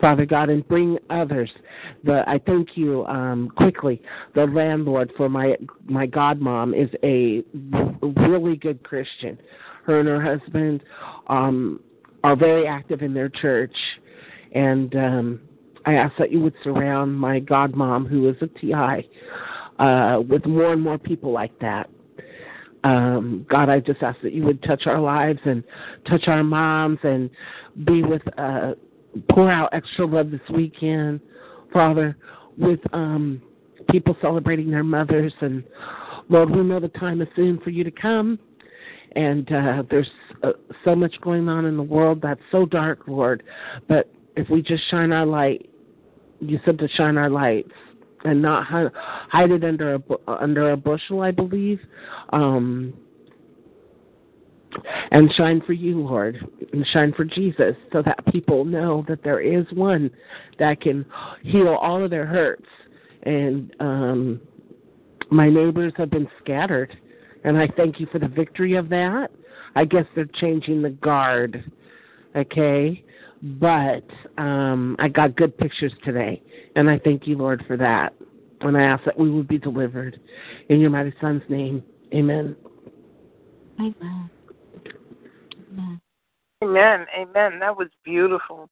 [0.00, 1.50] Father God, and bring others.
[2.02, 4.02] The I thank you um, quickly.
[4.34, 7.44] The landlord for my my godmom is a
[8.20, 9.38] really good Christian.
[9.84, 10.82] Her and her husband
[11.28, 11.80] um,
[12.22, 13.74] are very active in their church,
[14.52, 15.40] and um,
[15.86, 19.08] I ask that you would surround my godmom, who is a TI,
[19.78, 21.88] uh, with more and more people like that.
[22.82, 25.64] Um, God, I just ask that you would touch our lives and
[26.06, 27.30] touch our moms and
[27.84, 28.72] be with uh,
[29.30, 31.20] pour out extra love this weekend,
[31.72, 32.16] Father,
[32.56, 33.40] with um,
[33.90, 35.32] people celebrating their mothers.
[35.40, 35.64] And
[36.28, 38.38] Lord, we know the time is soon for you to come.
[39.16, 40.10] And uh, there's
[40.42, 40.52] uh,
[40.84, 43.44] so much going on in the world that's so dark, Lord.
[43.88, 45.70] But if we just shine our light,
[46.40, 47.70] you said to shine our lights
[48.24, 51.78] and not hide it under a under a bushel, I believe.
[52.32, 52.94] Um,
[55.10, 56.38] and shine for you, Lord,
[56.72, 60.10] and shine for Jesus, so that people know that there is one
[60.58, 61.04] that can
[61.42, 62.66] heal all of their hurts.
[63.22, 64.40] And um,
[65.30, 66.96] my neighbors have been scattered,
[67.44, 69.28] and I thank you for the victory of that.
[69.76, 71.64] I guess they're changing the guard,
[72.36, 73.02] okay?
[73.42, 74.04] But
[74.38, 76.42] um, I got good pictures today,
[76.76, 78.14] and I thank you, Lord, for that.
[78.60, 80.18] And I ask that we would be delivered.
[80.68, 81.82] In your mighty Son's name,
[82.14, 82.56] amen.
[83.78, 84.30] Amen.
[86.62, 87.06] Amen.
[87.16, 87.58] Amen.
[87.58, 88.68] That was beautiful.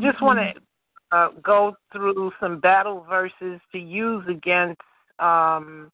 [0.00, 0.24] Just mm-hmm.
[0.24, 4.80] want to uh, go through some battle verses to use against
[5.18, 5.90] um,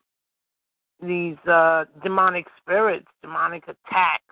[1.02, 4.22] these uh, demonic spirits, demonic attacks.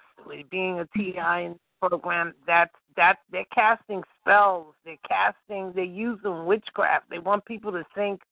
[0.50, 4.74] Being a TI program, that's that they're casting spells.
[4.86, 5.72] They're casting.
[5.74, 7.10] They're using witchcraft.
[7.10, 8.22] They want people to think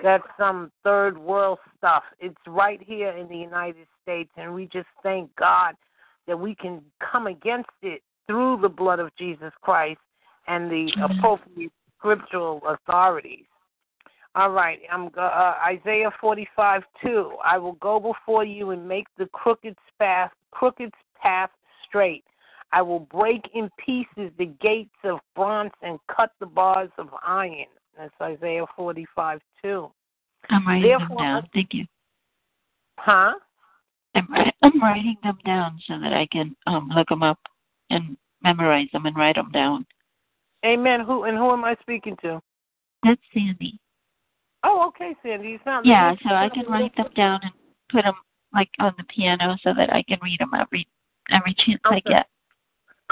[0.00, 2.04] that's some third world stuff.
[2.20, 5.74] It's right here in the United States, and we just thank God
[6.28, 9.98] that we can come against it through the blood of Jesus Christ
[10.46, 13.46] and the appropriate scriptural authorities.
[14.34, 17.32] All right, I'm uh, Isaiah 45 2.
[17.44, 21.50] I will go before you and make the crooked path crooked path
[21.86, 22.24] straight.
[22.70, 27.66] I will break in pieces the gates of bronze and cut the bars of iron.
[27.96, 29.90] That's Isaiah 45 2.
[30.50, 31.48] I'm writing Therefore, them down.
[31.52, 31.86] Thank you.
[32.98, 33.34] Huh?
[34.14, 34.26] I'm,
[34.62, 37.38] I'm writing them down so that I can um, look them up
[37.90, 39.86] and memorize them and write them down.
[40.64, 41.00] Amen.
[41.00, 42.40] Who and who am I speaking to?
[43.04, 43.78] That's Sandy.
[44.64, 45.50] Oh, okay, Sandy.
[45.50, 45.86] It's not.
[45.86, 47.52] Yeah, so I can write them down and
[47.90, 48.14] put them
[48.52, 50.86] like on the piano so that I can read them every
[51.30, 52.02] every chance okay.
[52.04, 52.26] I get.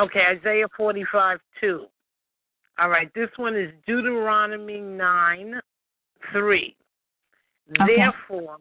[0.01, 1.87] Okay, Isaiah forty-five two.
[2.79, 5.61] All right, this one is Deuteronomy nine
[6.33, 6.75] three.
[7.81, 7.97] Okay.
[7.97, 8.59] Therefore,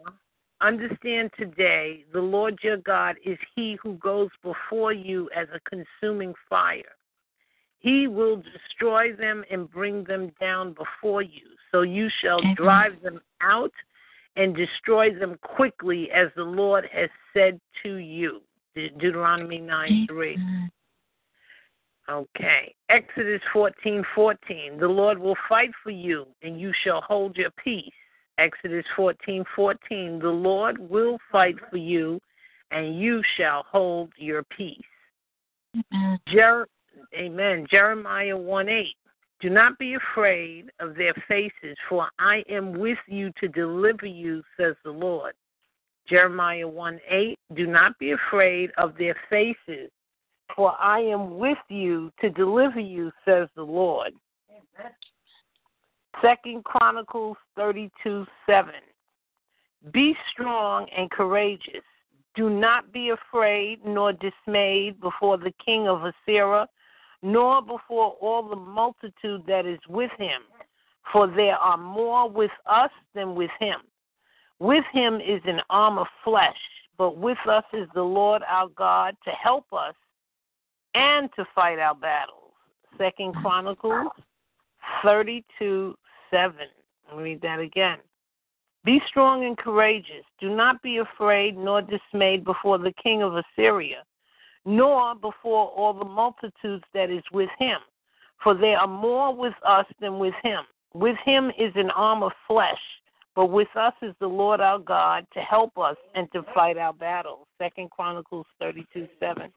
[0.62, 6.34] Understand today, the Lord your God is He who goes before you as a consuming
[6.50, 6.84] fire.
[7.80, 11.44] He will destroy them and bring them down before you.
[11.72, 13.74] So you shall drive them out
[14.38, 18.42] and destroy them quickly, as the Lord has said to you.
[18.76, 20.38] De- Deuteronomy 9 3.
[22.10, 22.76] Okay.
[22.90, 24.78] Exodus fourteen fourteen.
[24.80, 27.92] The Lord will fight for you, and you shall hold your peace.
[28.38, 30.20] Exodus fourteen fourteen.
[30.20, 32.20] The Lord will fight for you,
[32.72, 34.82] and you shall hold your peace.
[35.94, 36.20] Amen.
[36.28, 36.68] Jer-
[37.14, 37.66] Amen.
[37.70, 38.88] Jeremiah 1 8.
[39.42, 44.42] Do not be afraid of their faces, for I am with you to deliver you,
[44.58, 45.34] says the Lord.
[46.08, 47.40] Jeremiah 1 8.
[47.56, 49.92] Do not be afraid of their faces,
[50.56, 54.14] for I am with you to deliver you, says the Lord.
[56.22, 58.74] Second Chronicles 32 7.
[59.92, 61.84] Be strong and courageous.
[62.36, 66.68] Do not be afraid nor dismayed before the king of Assyria,
[67.22, 70.42] nor before all the multitude that is with him,
[71.12, 73.78] for there are more with us than with him.
[74.60, 76.58] With him is an arm of flesh,
[76.98, 79.96] but with us is the Lord our God to help us
[80.94, 82.54] and to fight our battles.
[82.98, 84.12] Second Chronicles
[85.04, 85.96] 32
[86.32, 86.56] 7.
[87.12, 88.00] I'll read that again.
[88.84, 90.24] Be strong and courageous.
[90.40, 94.04] Do not be afraid nor dismayed before the king of Assyria,
[94.64, 97.80] nor before all the multitudes that is with him.
[98.44, 100.64] For there are more with us than with him.
[100.94, 102.80] With him is an arm of flesh,
[103.36, 106.94] but with us is the Lord our God to help us and to fight our
[106.94, 107.48] battles.
[107.58, 109.52] Second Chronicles 32 7.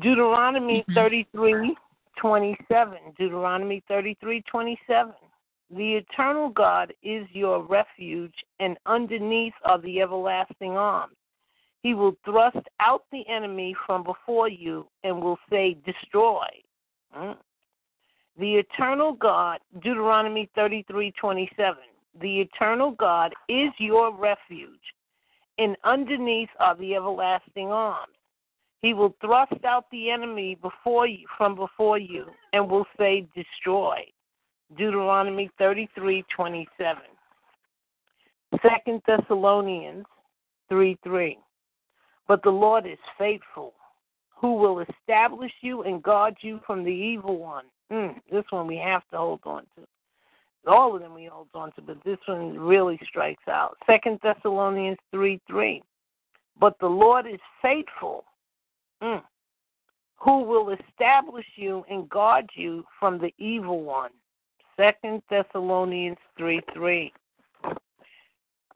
[0.00, 0.94] Deuteronomy mm-hmm.
[0.94, 1.76] 33
[2.20, 2.98] 27.
[3.18, 5.12] Deuteronomy 33 27.
[5.70, 11.16] The eternal God is your refuge, and underneath are the everlasting arms.
[11.82, 16.46] He will thrust out the enemy from before you and will say, Destroy.
[17.16, 17.36] Mm.
[18.38, 21.76] The eternal God, Deuteronomy 33 27.
[22.20, 24.94] The eternal God is your refuge,
[25.58, 28.14] and underneath are the everlasting arms.
[28.84, 34.00] He will thrust out the enemy before you, from before you and will say, Destroy.
[34.76, 37.02] Deuteronomy 33 27.
[38.60, 40.04] Second Thessalonians
[40.68, 41.38] 3 3.
[42.28, 43.72] But the Lord is faithful,
[44.36, 47.64] who will establish you and guard you from the evil one.
[47.90, 50.70] Mm, this one we have to hold on to.
[50.70, 53.78] All of them we hold on to, but this one really strikes out.
[53.86, 55.82] Second Thessalonians 3 3.
[56.60, 58.24] But the Lord is faithful,
[59.02, 59.22] mm,
[60.16, 64.10] who will establish you and guard you from the evil one.
[64.76, 67.12] Second Thessalonians 3 3.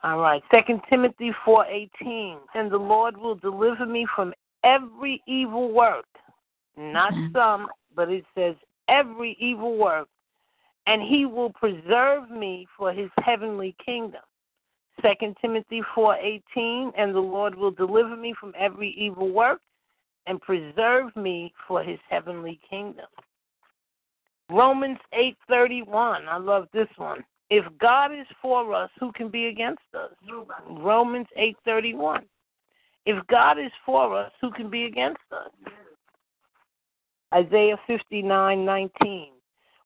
[0.05, 0.43] All right.
[0.51, 2.39] Second Timothy four eighteen.
[2.55, 6.07] And the Lord will deliver me from every evil work.
[6.77, 7.33] Not Mhm.
[7.33, 8.55] some, but it says
[8.87, 10.09] every evil work.
[10.87, 14.23] And he will preserve me for his heavenly kingdom.
[15.03, 19.61] Second Timothy four eighteen, and the Lord will deliver me from every evil work
[20.29, 23.07] and preserve me for his heavenly kingdom.
[24.51, 26.29] Romans 8:31.
[26.29, 27.25] I love this one.
[27.51, 30.13] If God is for us, who can be against us?
[30.69, 32.29] Romans 8:31.
[33.07, 35.51] If God is for us, who can be against us?
[37.33, 39.33] Isaiah 59:19.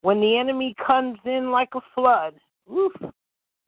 [0.00, 2.92] When the enemy comes in like a flood, woof,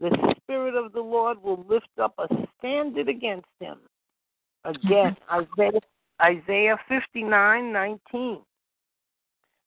[0.00, 2.26] the spirit of the Lord will lift up a
[2.58, 3.78] standard against him.
[4.64, 5.80] Again, Isaiah
[6.22, 8.42] Isaiah 59:19.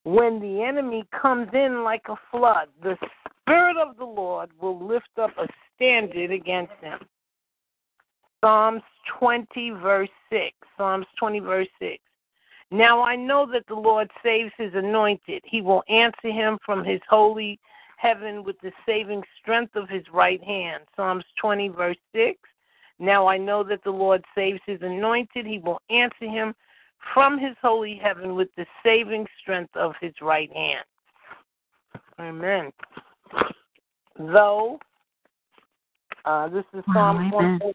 [0.03, 2.97] When the enemy comes in like a flood, the
[3.41, 6.99] Spirit of the Lord will lift up a standard against him.
[8.41, 8.83] Psalms
[9.19, 10.55] 20, verse 6.
[10.77, 12.01] Psalms 20, verse 6.
[12.71, 15.43] Now I know that the Lord saves his anointed.
[15.45, 17.59] He will answer him from his holy
[17.97, 20.83] heaven with the saving strength of his right hand.
[20.95, 22.37] Psalms 20, verse 6.
[22.99, 25.45] Now I know that the Lord saves his anointed.
[25.45, 26.55] He will answer him
[27.13, 30.83] from his holy heaven with the saving strength of his right hand.
[32.19, 32.71] Amen.
[34.17, 34.79] Though,
[36.25, 37.59] uh, this is Psalms amen.
[37.61, 37.73] 1.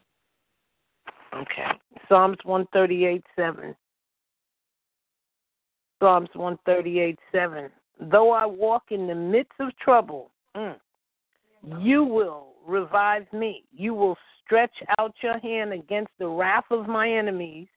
[1.41, 1.67] Okay.
[2.09, 3.75] Psalms 138 7.
[6.01, 7.69] Psalms 138 7.
[8.11, 10.75] Though I walk in the midst of trouble, mm,
[11.79, 13.63] you will revive me.
[13.71, 17.67] You will stretch out your hand against the wrath of my enemies,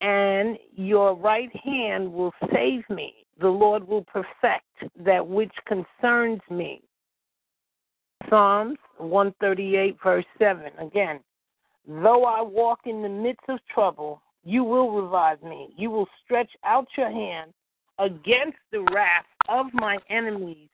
[0.00, 3.14] and your right hand will save me.
[3.40, 4.66] The Lord will perfect
[5.04, 6.82] that which concerns me.
[8.28, 10.64] Psalms 138, verse 7.
[10.80, 11.20] Again,
[11.86, 15.70] though I walk in the midst of trouble, you will revive me.
[15.76, 17.52] You will stretch out your hand
[17.98, 20.68] against the wrath of my enemies,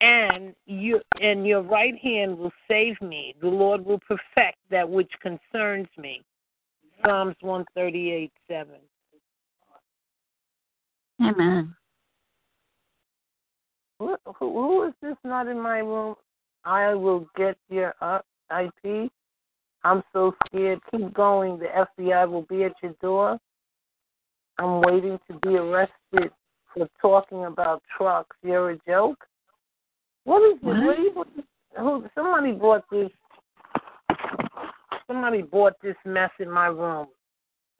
[0.00, 3.34] and you and your right hand will save me.
[3.40, 6.22] The Lord will perfect that which concerns me.
[7.04, 8.74] Psalms 138, 7.
[11.22, 11.74] Amen.
[13.98, 16.14] Who, who who is this not in my room?
[16.64, 18.20] I will get your uh,
[18.50, 19.10] IP.
[19.84, 20.80] I'm so scared.
[20.90, 21.58] Keep going.
[21.58, 23.38] The FBI will be at your door.
[24.58, 26.30] I'm waiting to be arrested
[26.74, 28.36] for talking about trucks.
[28.42, 29.24] You're a joke.
[30.24, 30.62] What is this?
[30.62, 31.16] What?
[31.16, 31.42] What you,
[31.78, 32.04] who?
[32.14, 33.10] Somebody bought this.
[35.06, 37.08] Somebody bought this mess in my room.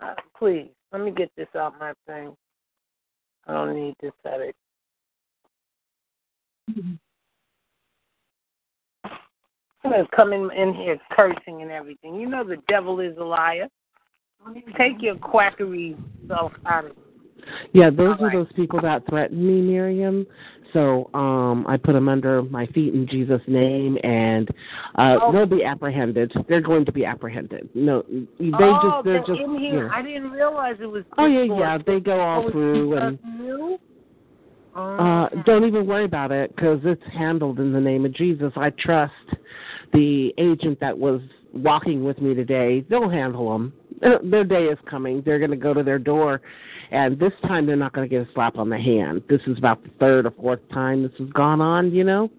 [0.01, 2.35] Uh, please, let me get this out my thing.
[3.47, 4.55] I don't need this headache.
[9.83, 12.15] Somebody's coming in here cursing and everything.
[12.17, 13.69] You know the devil is a liar.
[14.77, 17.10] Take your quackery self out of it.
[17.73, 20.27] Yeah, those are those people that threatened me, Miriam.
[20.73, 24.49] So um I put them under my feet in Jesus' name, and
[24.97, 25.33] uh Oh.
[25.33, 26.33] they'll be apprehended.
[26.49, 27.69] They're going to be apprehended.
[27.75, 28.03] No,
[28.39, 29.87] they oh, just they're they're just in here.
[29.87, 29.93] yeah.
[29.93, 31.05] I didn't realize it was.
[31.19, 31.79] Oh yeah, yeah.
[31.85, 33.19] They go Oh, all it's through and.
[33.19, 33.77] Uh,
[34.77, 35.29] Oh.
[35.47, 38.53] don't even worry about it because it's handled in the name of Jesus.
[38.55, 39.13] I trust
[39.93, 41.21] the agent that was
[41.53, 42.85] walking with me today.
[42.89, 43.73] They'll handle them.
[44.31, 45.23] Their day is coming.
[45.27, 46.41] They're going to go to their door,
[46.91, 49.23] and this time they're not going to get a slap on the hand.
[49.29, 52.31] This is about the third or fourth time this has gone on, you know,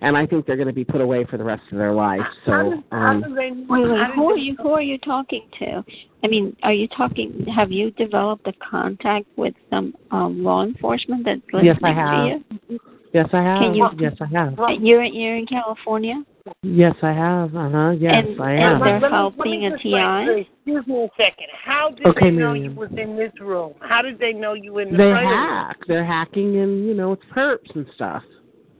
[0.00, 2.20] and I think they're going to be put away for the rest of their life.
[2.44, 3.50] So, does, how um, do they?
[3.52, 4.10] Wait, wait.
[4.14, 4.56] Who are you?
[4.62, 5.84] Who are you talking to?
[6.22, 7.46] I mean, are you talking?
[7.54, 12.40] Have you developed a contact with some um, law enforcement that's listening Yes, I have.
[12.40, 12.80] to you?
[13.12, 13.60] yes, I have.
[13.60, 14.54] Can you- Yes, I have.
[14.80, 16.22] You're you're in California.
[16.62, 17.54] Yes, I have.
[17.56, 17.90] Uh huh.
[17.98, 18.80] Yes, And- I and have.
[18.80, 20.40] they're Let me- let me helping a TI?
[20.40, 21.46] Excuse me a second.
[21.52, 22.72] How did Okay, they know Miriam.
[22.74, 23.74] you was in this room?
[23.80, 25.48] How did they know you were in the They prayer room?
[25.48, 25.78] hack.
[25.86, 28.22] They're hacking, and you know it's perps and stuff.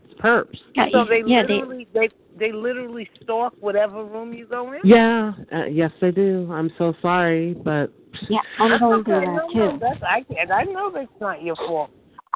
[0.05, 0.61] It's perps.
[0.75, 4.81] Yeah, So they yeah, they, literally they they literally stalk whatever room you go in.
[4.85, 6.49] Yeah, uh, yes, they do.
[6.53, 7.91] I'm so sorry, but
[8.29, 9.59] yeah, I'm going through Okay, that no, too.
[9.59, 10.51] no, that's I can't.
[10.51, 11.91] I know that's not your fault.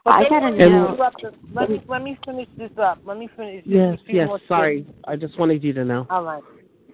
[0.09, 1.11] But I they gotta wanna know-
[1.53, 2.99] Let me let me finish this up.
[3.05, 3.63] Let me finish.
[3.65, 4.41] just yes, yes.
[4.49, 4.97] Sorry, things.
[5.05, 6.07] I just wanted you to know.
[6.09, 6.43] All right.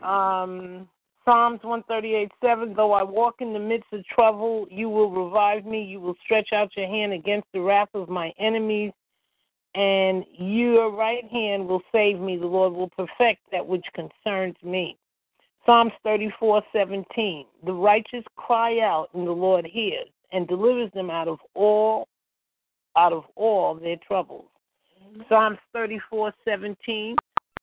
[0.03, 0.89] Um,
[1.25, 2.75] Psalms one thirty eight seven.
[2.75, 5.85] Though I walk in the midst of trouble, you will revive me.
[5.85, 8.91] You will stretch out your hand against the wrath of my enemies,
[9.77, 12.37] and your right hand will save me.
[12.37, 14.97] The Lord will perfect that which concerns me.
[15.65, 17.47] Psalms thirty four seventeen.
[17.65, 22.09] The righteous cry out, and the Lord hears and delivers them out of all
[22.97, 24.47] out of all their troubles.
[25.03, 25.23] Mm-hmm.
[25.29, 27.17] Psalms thirty four seventeen.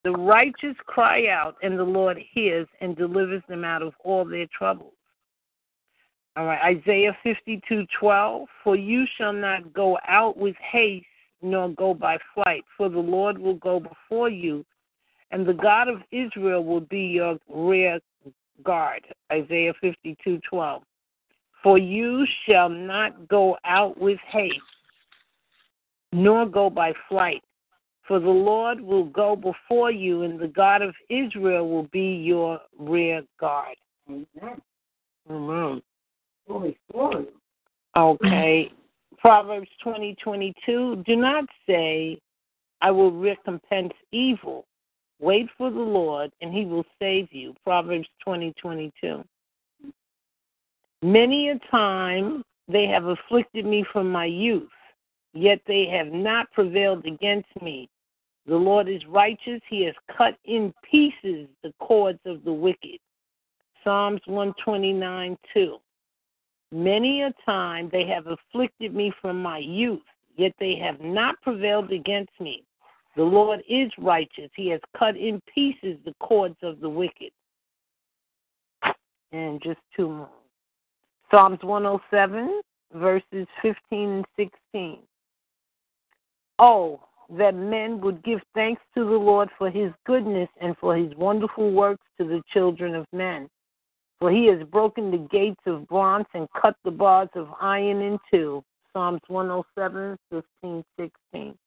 [0.03, 4.47] The righteous cry out, and the Lord hears and delivers them out of all their
[4.47, 4.93] troubles.
[6.36, 8.47] All right, Isaiah fifty two twelve.
[8.63, 11.05] For you shall not go out with haste,
[11.41, 14.65] nor go by flight, for the Lord will go before you,
[15.29, 17.99] and the God of Israel will be your rear
[18.63, 19.05] guard.
[19.32, 20.82] Isaiah fifty two twelve.
[21.61, 24.55] For you shall not go out with haste,
[26.12, 27.43] nor go by flight.
[28.07, 32.59] For the Lord will go before you, and the God of Israel will be your
[32.78, 33.78] rear guard.
[34.09, 34.62] Amen.
[35.30, 35.82] Amen.
[37.95, 38.72] Okay.
[39.18, 41.03] Proverbs twenty twenty two.
[41.05, 42.20] Do not say,
[42.82, 44.66] I will recompense evil.
[45.20, 47.53] Wait for the Lord, and he will save you.
[47.64, 49.24] Proverbs twenty twenty two.
[51.03, 54.70] Many a time they have afflicted me from my youth,
[55.34, 57.89] yet they have not prevailed against me.
[58.47, 59.61] The Lord is righteous.
[59.69, 62.99] He has cut in pieces the cords of the wicked.
[63.84, 65.77] Psalms 129 2.
[66.71, 70.01] Many a time they have afflicted me from my youth,
[70.38, 72.63] yet they have not prevailed against me.
[73.17, 74.49] The Lord is righteous.
[74.55, 77.32] He has cut in pieces the cords of the wicked.
[79.34, 80.29] And just two more.
[81.29, 82.61] Psalms 107,
[82.93, 84.99] verses 15 and 16.
[86.62, 87.01] Oh,
[87.38, 91.72] that men would give thanks to the Lord for his goodness and for his wonderful
[91.72, 93.49] works to the children of men.
[94.20, 98.20] For he has broken the gates of bronze and cut the bars of iron in
[98.32, 98.64] two.
[98.93, 101.57] Psalms 107, 15, 16.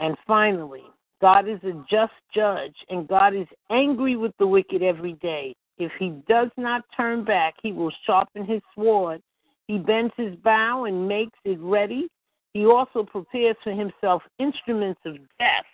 [0.00, 0.84] And finally,
[1.22, 5.54] God is a just judge, and God is angry with the wicked every day.
[5.78, 9.22] If he does not turn back, he will sharpen his sword.
[9.68, 12.08] He bends his bow and makes it ready.
[12.54, 15.64] He also prepares for himself instruments of death.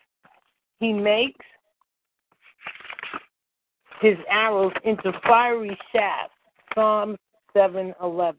[0.80, 1.44] He makes
[4.00, 6.34] his arrows into fiery shafts.
[6.74, 7.16] Psalm
[7.56, 8.36] 7:11.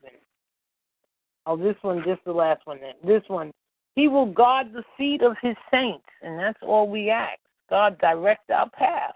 [1.48, 2.80] Oh, this one, just the last one.
[2.82, 3.52] Then this one,
[3.96, 7.40] he will guard the feet of his saints, and that's all we ask.
[7.70, 9.16] God direct our path.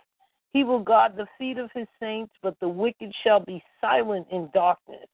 [0.53, 4.49] He will guard the feet of his saints, but the wicked shall be silent in
[4.53, 5.07] darkness.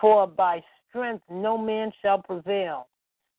[0.00, 2.88] For by strength no man shall prevail.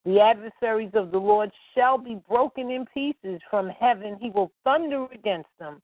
[0.06, 3.42] The adversaries of the Lord shall be broken in pieces.
[3.50, 5.82] From heaven he will thunder against them.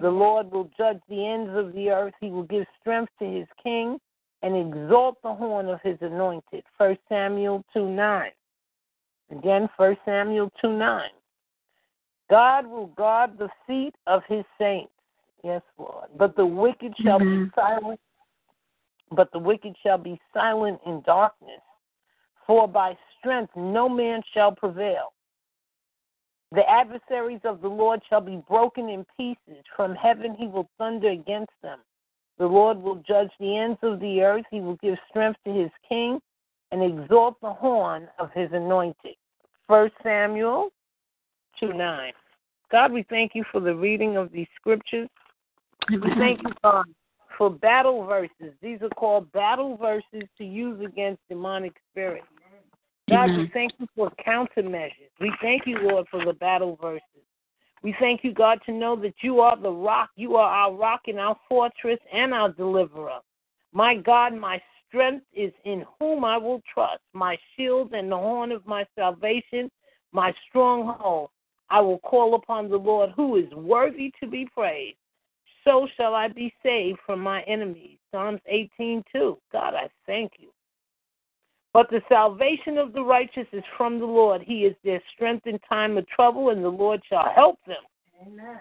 [0.00, 2.14] The Lord will judge the ends of the earth.
[2.20, 3.98] He will give strength to his king
[4.42, 6.64] and exalt the horn of his anointed.
[6.76, 8.30] 1 Samuel 2 9.
[9.30, 11.10] Again, 1 Samuel 2 9.
[12.28, 14.92] God will guard the feet of his saints.
[15.42, 16.08] Yes, Lord.
[16.16, 17.46] But the wicked shall Mhm.
[17.46, 18.00] be silent.
[19.12, 21.62] But the wicked shall be silent in darkness.
[22.50, 25.12] For by strength no man shall prevail.
[26.50, 29.62] The adversaries of the Lord shall be broken in pieces.
[29.76, 31.78] From heaven he will thunder against them.
[32.38, 34.46] The Lord will judge the ends of the earth.
[34.50, 36.18] He will give strength to his king
[36.72, 39.14] and exalt the horn of his anointed.
[39.68, 40.70] 1 Samuel
[41.60, 42.12] 2 9.
[42.72, 45.08] God, we thank you for the reading of these scriptures.
[45.88, 46.86] We thank you, God,
[47.38, 48.56] for battle verses.
[48.60, 52.26] These are called battle verses to use against demonic spirits.
[53.10, 53.32] Mm-hmm.
[53.32, 55.10] God, we thank you for countermeasures.
[55.20, 57.02] We thank you, Lord, for the battle verses.
[57.82, 60.10] We thank you, God, to know that you are the rock.
[60.16, 63.18] You are our rock and our fortress and our deliverer.
[63.72, 68.52] My God, my strength is in whom I will trust, my shield and the horn
[68.52, 69.70] of my salvation,
[70.12, 71.30] my stronghold.
[71.70, 74.98] I will call upon the Lord who is worthy to be praised.
[75.64, 77.98] So shall I be saved from my enemies.
[78.10, 79.38] Psalms 18 2.
[79.52, 80.50] God, I thank you.
[81.72, 84.42] But the salvation of the righteous is from the Lord.
[84.42, 87.76] He is their strength in time of trouble, and the Lord shall help them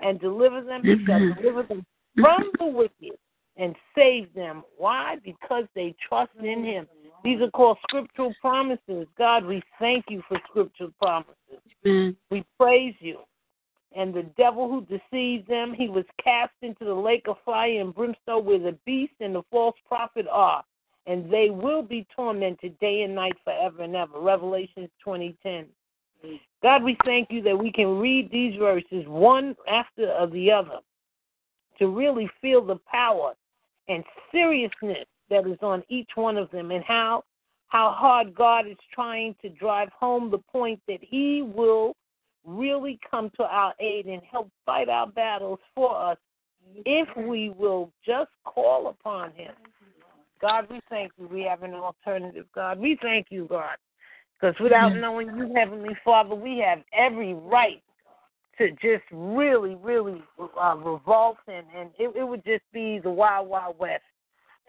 [0.04, 0.84] and deliver them.
[0.84, 1.86] He shall deliver them
[2.20, 3.18] from the wicked
[3.58, 4.64] and save them.
[4.78, 5.18] Why?
[5.24, 6.88] Because they trust in Him.
[7.24, 9.08] These are called scriptural promises.
[9.18, 11.36] God, we thank you for scriptural promises.
[11.86, 12.16] Amen.
[12.32, 13.20] We praise you.
[13.96, 17.94] And the devil who deceived them, he was cast into the lake of fire and
[17.94, 20.64] brimstone where the beast and the false prophet are.
[21.10, 24.20] And they will be tormented day and night forever and ever.
[24.20, 25.66] Revelation 2010.
[26.62, 30.80] God, we thank you that we can read these verses one after the other
[31.80, 33.34] to really feel the power
[33.88, 37.24] and seriousness that is on each one of them and how
[37.68, 41.96] how hard God is trying to drive home the point that he will
[42.44, 46.18] really come to our aid and help fight our battles for us
[46.86, 49.54] if we will just call upon him.
[50.42, 51.28] God, we thank you.
[51.28, 52.80] We have an alternative, God.
[52.80, 53.76] We thank you, God.
[54.40, 57.84] Because without knowing you, Heavenly Father, we have every right
[58.58, 60.22] to just really, really
[60.62, 64.04] uh, revolt, and, and it, it would just be the wild, wild west.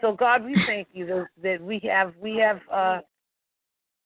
[0.00, 3.00] So, God, we thank you that, that we have we have uh,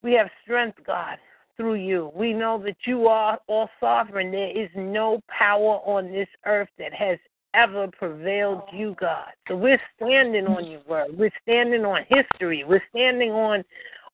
[0.02, 1.18] we have strength, God,
[1.56, 2.10] through you.
[2.14, 4.32] We know that you are all sovereign.
[4.32, 7.18] There is no power on this earth that has
[7.55, 9.30] ever prevailed you, God.
[9.48, 11.16] So we're standing on your word.
[11.16, 12.64] We're standing on history.
[12.66, 13.64] We're standing on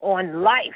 [0.00, 0.74] on life.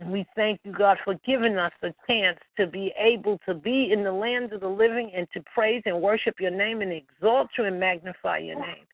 [0.00, 3.92] And we thank you, God, for giving us a chance to be able to be
[3.92, 7.48] in the land of the living and to praise and worship your name and exalt
[7.56, 8.84] you and magnify your name.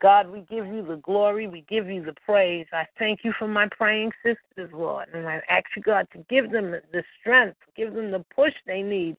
[0.00, 1.46] God, we give you the glory.
[1.46, 2.66] We give you the praise.
[2.72, 5.06] I thank you for my praying sisters, Lord.
[5.14, 8.82] And I ask you, God, to give them the strength, give them the push they
[8.82, 9.16] need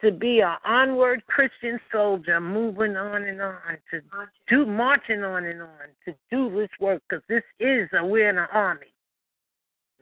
[0.00, 3.56] to be an onward Christian soldier, moving on and on,
[3.90, 4.00] to
[4.48, 5.68] do marching on and on,
[6.04, 8.92] to do this work, because this is a we're in an army.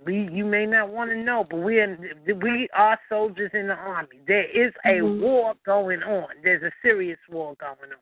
[0.04, 3.74] We, you may not want to know, but we are, we are soldiers in the
[3.74, 4.20] army.
[4.26, 5.20] There is a Mhm.
[5.20, 6.28] war going on.
[6.42, 7.98] There's a serious war going on.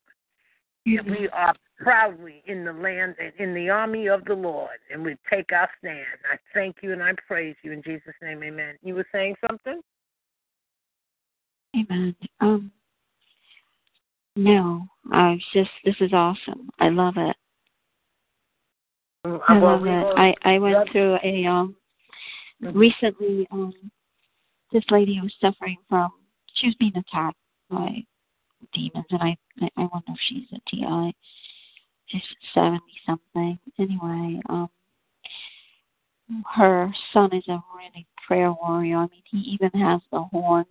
[0.86, 5.04] And we are proudly in the land and in the army of the Lord, and
[5.04, 6.18] we take our stand.
[6.30, 8.42] I thank you and I praise you in Jesus' name.
[8.42, 8.76] Amen.
[8.82, 9.80] You were saying something?
[11.74, 12.14] Amen.
[12.40, 12.70] Um,
[14.36, 16.70] no, I was just this is awesome.
[16.78, 17.36] I love it.
[19.26, 20.14] Mm, I love it.
[20.16, 21.76] I I went through a um
[22.62, 22.74] Mhm.
[22.74, 23.72] recently um
[24.72, 26.12] this lady was suffering from
[26.54, 28.04] she was being attacked by
[28.72, 31.14] demons and I I, I wonder if she's a TI.
[32.06, 32.22] She's
[32.52, 33.58] seventy something.
[33.78, 34.70] Anyway, um
[36.54, 38.98] her son is a really prayer warrior.
[38.98, 40.66] I mean he even has the horn.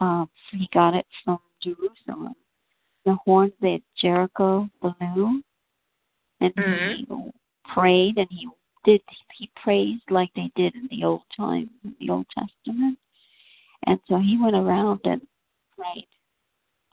[0.00, 2.34] Um he got it from Jerusalem.
[3.04, 5.42] The horn that Jericho blew
[6.40, 7.06] and he
[7.72, 8.48] prayed and he
[8.84, 9.00] did
[9.36, 12.98] he praised like they did in the old time in the Old Testament.
[13.86, 15.22] And so he went around and
[15.76, 16.08] prayed,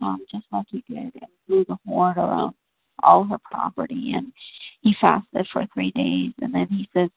[0.02, 2.56] um, just like he did and blew the horn around
[3.04, 4.32] all her property and
[4.82, 7.10] he fasted for three days and then he says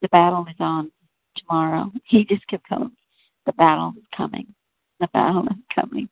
[0.00, 0.90] the battle is on
[1.36, 1.90] tomorrow.
[2.04, 2.92] He just kept telling
[3.46, 4.46] the battle is coming.
[5.00, 6.08] The battle coming.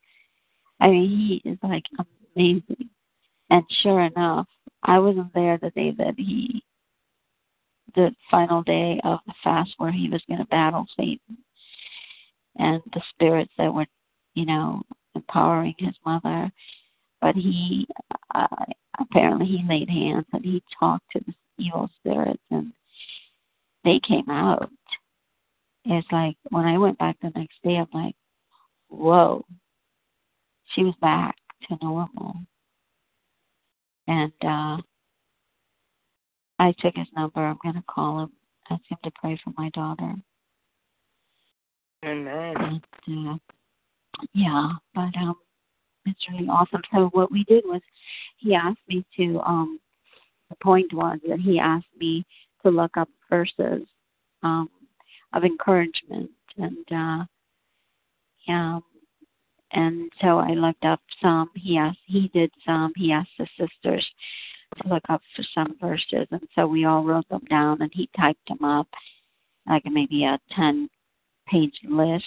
[0.80, 1.84] I mean he is like
[2.34, 2.90] amazing.
[3.50, 4.46] And sure enough,
[4.82, 6.62] I wasn't there the day that he
[7.94, 11.38] the final day of the fast where he was going to battle Satan
[12.56, 13.86] and the spirits that were,
[14.34, 14.82] you know,
[15.14, 16.52] empowering his mother.
[17.20, 17.86] But he
[18.34, 18.46] uh,
[19.00, 22.72] apparently he laid hands and he talked to the evil spirits and
[23.84, 24.70] they came out.
[25.84, 28.16] It's like when I went back the next day, I'm like,
[28.88, 29.44] whoa,
[30.74, 31.36] she was back
[31.68, 32.34] to normal.
[34.06, 34.78] And uh
[36.58, 37.40] I took his number.
[37.40, 38.32] I'm going to call him,
[38.70, 40.14] ask him to pray for my daughter.
[42.04, 42.54] Amen.
[43.06, 43.38] And, uh,
[44.32, 45.34] yeah, but um,
[46.06, 46.80] it's really awesome.
[46.94, 47.82] So what we did was,
[48.38, 49.40] he asked me to.
[49.40, 49.80] Um,
[50.48, 52.24] the point was that he asked me
[52.62, 53.82] to look up verses
[54.44, 54.70] um,
[55.32, 57.24] of encouragement, and uh,
[58.48, 58.82] um,
[59.72, 61.50] and so I looked up some.
[61.54, 62.92] He asked, he did some.
[62.96, 64.06] He asked the sisters
[64.76, 68.08] to look up for some verses, and so we all wrote them down, and he
[68.18, 68.88] typed them up,
[69.66, 70.88] like maybe a ten
[71.48, 72.24] page list,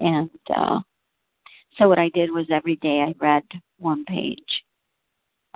[0.00, 0.80] and uh,
[1.78, 3.44] so what I did was every day I read
[3.78, 4.62] one page,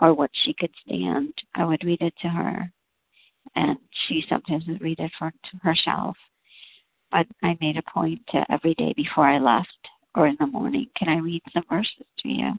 [0.00, 1.32] or what she could stand.
[1.54, 2.72] I would read it to her,
[3.54, 6.16] and she sometimes would read it for herself.
[7.10, 9.68] But I made a point to every day before I left
[10.14, 12.52] or in the morning, can I read some verses to you?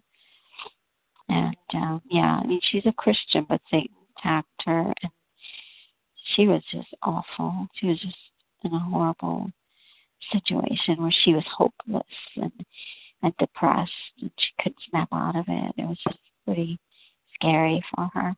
[1.30, 5.12] And um, yeah, I mean, she's a Christian, but Satan attacked her, and
[6.36, 7.68] she was just awful.
[7.76, 8.16] She was just
[8.64, 9.52] in a horrible
[10.32, 12.04] situation where she was hopeless
[12.38, 12.52] and
[13.24, 13.92] and depressed,
[14.22, 15.74] and she couldn't snap out of it.
[15.78, 16.80] It was just pretty
[17.34, 18.36] scary for her,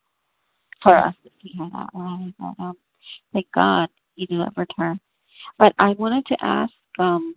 [0.82, 2.34] for us to see her that way.
[2.40, 2.78] But um,
[3.34, 4.98] thank God He delivered her.
[5.60, 7.36] But I wanted to ask, um,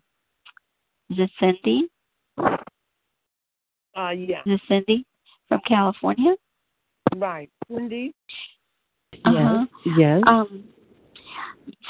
[1.10, 1.88] is it Cindy?
[2.38, 4.40] Uh, yeah.
[4.46, 5.04] Is it Cindy?
[5.52, 6.34] from California.
[7.16, 8.14] Right, Cindy.
[9.24, 9.66] Uh-huh.
[9.84, 9.94] Yes.
[9.98, 10.22] Yes.
[10.26, 10.64] Um,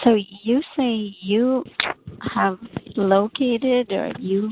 [0.02, 1.64] so you say you
[2.34, 2.58] have
[2.96, 4.50] located or you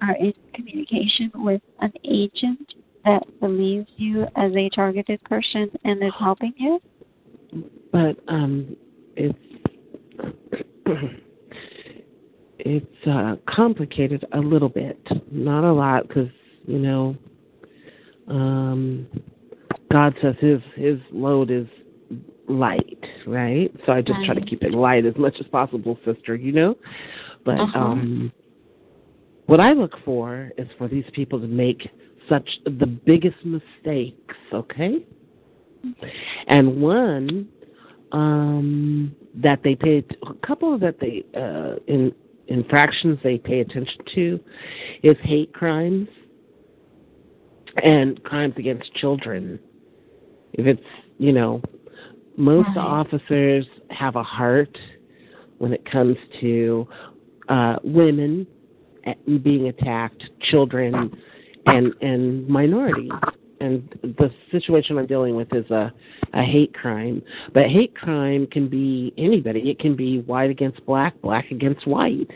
[0.00, 2.72] are in communication with an agent
[3.04, 6.80] that believes you as a targeted person and is helping you?
[7.92, 8.76] But um,
[9.14, 9.38] it's
[12.58, 14.98] it's uh, complicated a little bit,
[15.30, 16.28] not a lot, because
[16.66, 17.16] you know
[18.28, 19.06] um,
[19.90, 21.66] God says His His load is
[22.48, 23.70] light, right?
[23.84, 26.34] So I just try to keep it light as much as possible, sister.
[26.34, 26.76] You know,
[27.44, 27.78] but Uh-huh.
[27.78, 28.32] um,
[29.46, 31.88] what I look for is for these people to make
[32.28, 35.06] such the biggest mistakes, okay?
[36.48, 37.48] And one
[38.12, 42.12] um, that they pay a couple that they uh, in
[42.48, 44.40] infractions they pay attention to
[45.02, 46.08] is hate crimes
[47.82, 49.58] and crimes against children.
[50.54, 50.82] If it's,
[51.18, 51.62] you know,
[52.36, 52.78] most Right.
[52.78, 54.76] officers have a heart
[55.58, 56.88] when it comes to
[57.48, 58.46] uh, women
[59.42, 61.10] being attacked, children,
[61.66, 63.10] and and minorities.
[63.60, 65.92] And the situation I'm dealing with is a
[66.34, 67.22] a hate crime.
[67.54, 69.70] But hate crime can be anybody.
[69.70, 72.30] It can be white against black, black against white.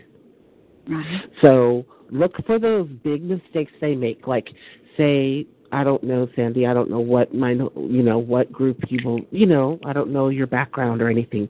[0.88, 1.22] Right.
[1.40, 4.26] So look for those big mistakes they make.
[4.26, 4.48] Like
[4.96, 6.66] say, I don't know, Sandy.
[6.66, 10.12] I don't know what my, you know, what group you will, you know, I don't
[10.12, 11.48] know your background or anything.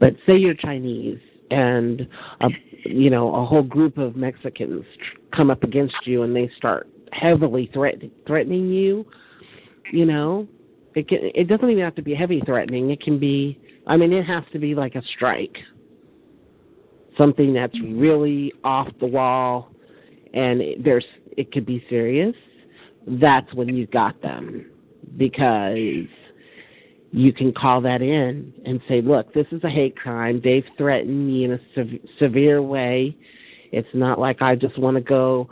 [0.00, 1.18] But say you're Chinese
[1.50, 2.08] and,
[2.40, 2.48] a,
[2.84, 6.88] you know, a whole group of Mexicans tr- come up against you and they start
[7.12, 9.06] heavily threat- threatening you.
[9.92, 10.46] You know,
[10.94, 12.90] it can, it doesn't even have to be heavy threatening.
[12.90, 13.58] It can be.
[13.86, 15.56] I mean, it has to be like a strike
[17.20, 19.70] something that's really off the wall
[20.32, 21.04] and it, there's
[21.36, 22.34] it could be serious
[23.20, 24.70] that's when you've got them
[25.18, 26.06] because
[27.12, 31.26] you can call that in and say look this is a hate crime they've threatened
[31.26, 33.16] me in a sev- severe way
[33.72, 35.48] it's not like i just want to go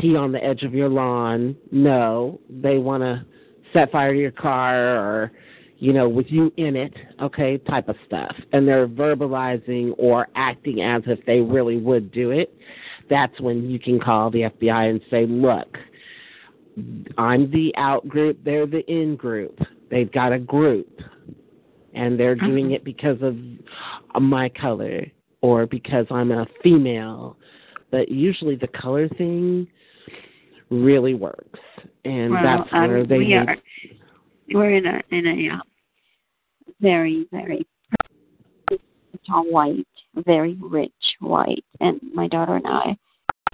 [0.00, 3.24] pee on the edge of your lawn no they want to
[3.72, 5.32] set fire to your car or
[5.78, 8.34] you know, with you in it, okay, type of stuff.
[8.52, 12.54] And they're verbalizing or acting as if they really would do it.
[13.10, 15.76] That's when you can call the FBI and say, look,
[17.18, 19.58] I'm the out group, they're the in group.
[19.90, 21.00] They've got a group,
[21.94, 22.46] and they're mm-hmm.
[22.46, 23.36] doing it because of
[24.20, 25.06] my color
[25.40, 27.36] or because I'm a female.
[27.90, 29.68] But usually the color thing
[30.70, 31.58] really works.
[32.04, 33.56] And well, that's um, where they we need are
[34.52, 35.60] we're in a in a uh,
[36.80, 37.66] very very
[39.26, 39.86] tall white,
[40.24, 42.96] very rich white, and my daughter and I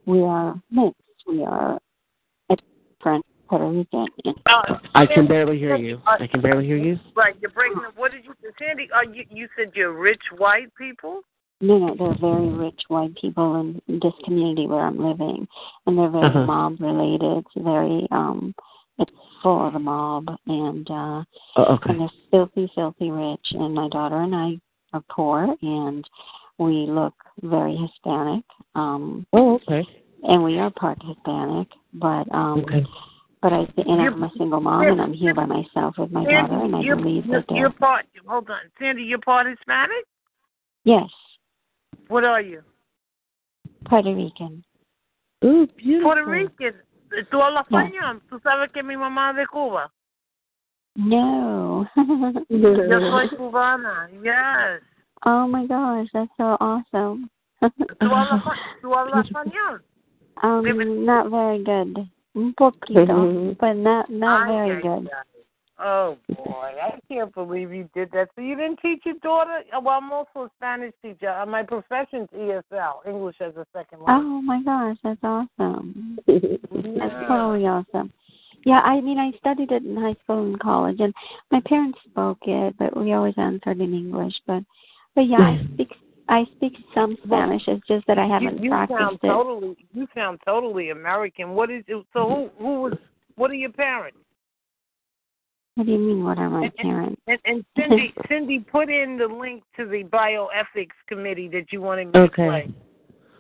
[0.07, 1.01] we are mixed.
[1.27, 1.79] We are
[2.51, 2.57] a
[2.99, 4.07] different Puerto Rican.
[4.47, 6.01] Uh, I can barely hear you.
[6.07, 6.99] I can barely hear you.
[7.15, 7.83] Right, you're breaking.
[7.87, 7.97] up.
[7.97, 8.89] What did you say, Sandy?
[8.93, 11.21] Are you you said you're rich white people?
[11.63, 15.47] No, no, they're very rich white people in this community where I'm living,
[15.87, 16.45] and they're very Uh-huh.
[16.45, 17.39] mob related.
[17.39, 18.53] It's very um,
[18.99, 21.23] it's full of the mob, and uh,
[21.57, 21.91] Oh, okay.
[21.91, 23.47] and they're filthy, filthy rich.
[23.53, 24.61] And my daughter and I
[24.93, 26.05] are poor, and
[26.59, 28.45] we look very Hispanic.
[28.75, 29.87] Um, Oh, okay.
[30.25, 32.85] and we are part Hispanic, but um, Okay.
[33.41, 36.25] but I and You're- I'm a single mom, and I'm here by myself with my
[36.25, 38.07] daughter, and I believe you're, that they're you're part.
[38.27, 39.05] Hold on, Sandy.
[39.05, 40.05] You're part Hispanic.
[40.85, 41.09] yes,
[42.13, 42.61] What are you?
[43.89, 44.63] Puerto Rican.
[45.43, 46.13] Ooh, beautiful.
[46.13, 46.75] Puerto Rican.
[47.31, 47.85] Tú hablas Yeah.
[47.85, 48.21] español.
[48.29, 49.91] Tú sabes que mi mamá es de Cuba.
[50.95, 51.89] No.
[52.51, 54.11] Yo soy cubana.
[54.23, 54.83] Yes.
[55.25, 57.31] oh my gosh, that's so awesome.
[57.63, 58.43] Tú hablas,
[58.83, 59.83] tú hablas español.
[60.43, 62.07] um, not very good.
[62.35, 65.09] Un poquito, but not not very ay, good.
[65.85, 68.29] Oh boy, I can't believe you did that.
[68.37, 69.63] So you didn't teach your daughter?
[69.73, 71.31] Well, I'm also a Spanish teacher.
[71.31, 74.27] Uh, My profession's ESL, English as a second language.
[74.27, 76.19] Oh my gosh, that's awesome.
[76.27, 78.13] That's totally awesome.
[78.65, 81.13] Yeah, I mean, I studied it in high school and college, and
[81.51, 84.35] my parents spoke it, but we always answered in English.
[84.47, 84.63] But,
[85.17, 85.89] but yeah, I speak
[86.29, 87.63] I speak some Spanish.
[87.67, 89.27] It's just that I haven't you sound practiced it.
[89.27, 89.77] totally.
[89.93, 91.51] You sound totally American.
[91.51, 92.07] What is it?
[92.13, 92.93] So who who was?
[93.35, 94.19] What are your parents?
[95.75, 96.25] What do you mean?
[96.25, 97.21] What are my parents?
[97.27, 102.13] And, and Cindy, Cindy, put in the link to the bioethics committee that you wanted
[102.13, 102.43] me Okay.
[102.45, 102.75] to play.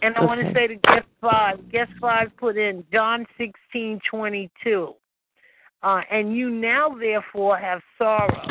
[0.02, 4.50] And I want to say to guest five, guest five put in John sixteen twenty
[4.64, 4.94] two.
[5.84, 8.48] Uh, and you now therefore have sorrow,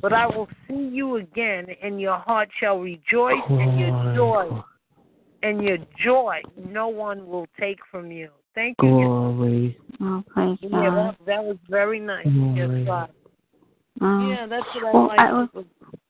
[0.00, 4.62] but I will see you again, and your heart shall rejoice, and your joy,
[5.42, 8.30] and your joy, no one will take from you.
[8.54, 8.88] Thank you.
[8.88, 9.78] Glory.
[10.00, 10.96] Oh, praise Yeah, God.
[10.96, 12.26] that, that was very nice.
[12.26, 12.84] Glory.
[12.84, 13.08] Guest five.
[14.00, 14.28] Oh.
[14.30, 15.20] Yeah, that's what I Well, like.
[15.20, 15.64] I was-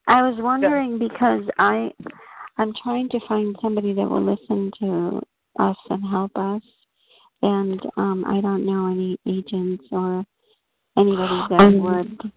[0.07, 1.91] I was wondering because I
[2.59, 5.23] I'm trying to find somebody that will listen to
[5.59, 6.63] us and help us,
[7.43, 10.25] and um I don't know any agents or
[10.99, 12.33] anybody that Um, would.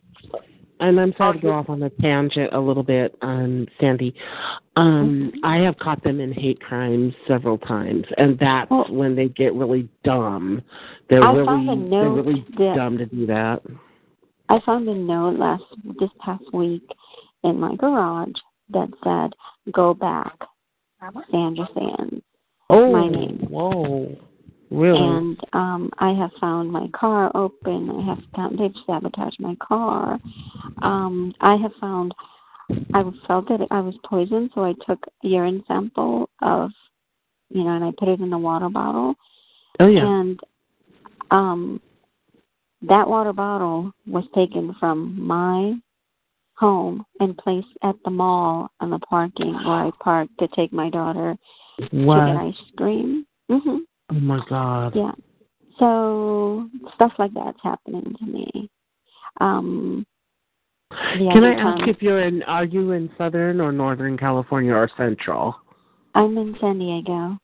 [0.80, 4.14] And I'm sorry to go off on a tangent a little bit, um, Sandy.
[4.76, 9.30] Um, I have caught them in hate crimes several times, and that's Well- when they
[9.30, 10.62] get really dumb.
[11.10, 13.64] They're I really, they're really that- dumb to do that.
[14.50, 15.64] I found a note last
[16.00, 16.88] this past week
[17.44, 18.36] in my garage
[18.70, 19.34] that said,
[19.72, 20.48] "Go back,
[21.32, 22.24] Sandra Sands."
[22.70, 23.48] Oh, My name.
[23.50, 24.16] whoa,
[24.70, 25.00] really?
[25.00, 27.90] And um I have found my car open.
[27.90, 30.20] I have found they've sabotaged my car.
[30.82, 32.14] Um I have found
[32.94, 36.72] I felt that I was poisoned, so I took a urine sample of
[37.50, 39.16] you know, and I put it in a water bottle.
[39.80, 40.06] oh yeah.
[40.06, 40.40] And
[41.32, 41.82] um
[42.82, 45.74] that water bottle was taken from my
[46.56, 50.90] home and placed at the mall on the parking where I parked to take my
[50.90, 51.38] daughter
[51.80, 52.20] to get What?
[52.20, 53.26] ice cream.
[53.50, 53.82] Mhm.
[54.10, 54.94] Oh my God.
[54.96, 55.12] Yeah.
[55.80, 58.70] So stuff like that's happening to me.
[59.42, 60.06] Um
[60.92, 62.44] Can I other ask time- if you're in?
[62.44, 65.56] Are you in Southern or Northern California or Central?
[66.16, 67.38] I'm in San Diego.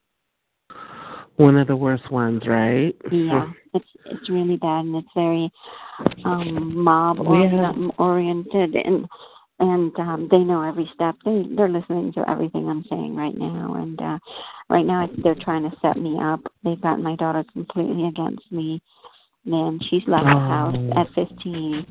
[1.36, 2.96] One of the worst ones, right?
[3.12, 3.52] Yeah.
[3.76, 5.52] It's it's really bad and it's very
[6.26, 9.08] um mob have- oriented and
[9.64, 11.16] and um they know every step.
[11.24, 14.20] They they're listening to everything I'm saying right now and uh
[14.70, 16.42] right now they're trying to set me up.
[16.64, 18.82] They've got my daughter completely against me.
[19.46, 21.02] And she's left the house Oh.
[21.02, 21.86] at 15,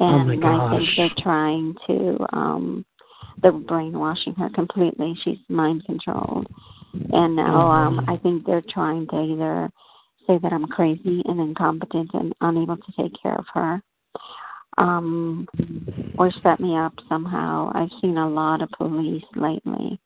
[0.00, 2.84] and my I think they're trying to um
[3.42, 5.14] they're brainwashing her completely.
[5.22, 6.46] She's mind controlled.
[7.12, 8.12] And now um Mhm.
[8.12, 9.70] I think they're trying to either
[10.26, 13.82] say that I'm crazy and incompetent and unable to take care of her.
[14.78, 15.46] Um
[16.18, 17.70] or set me up somehow.
[17.74, 20.00] I've seen a lot of police lately.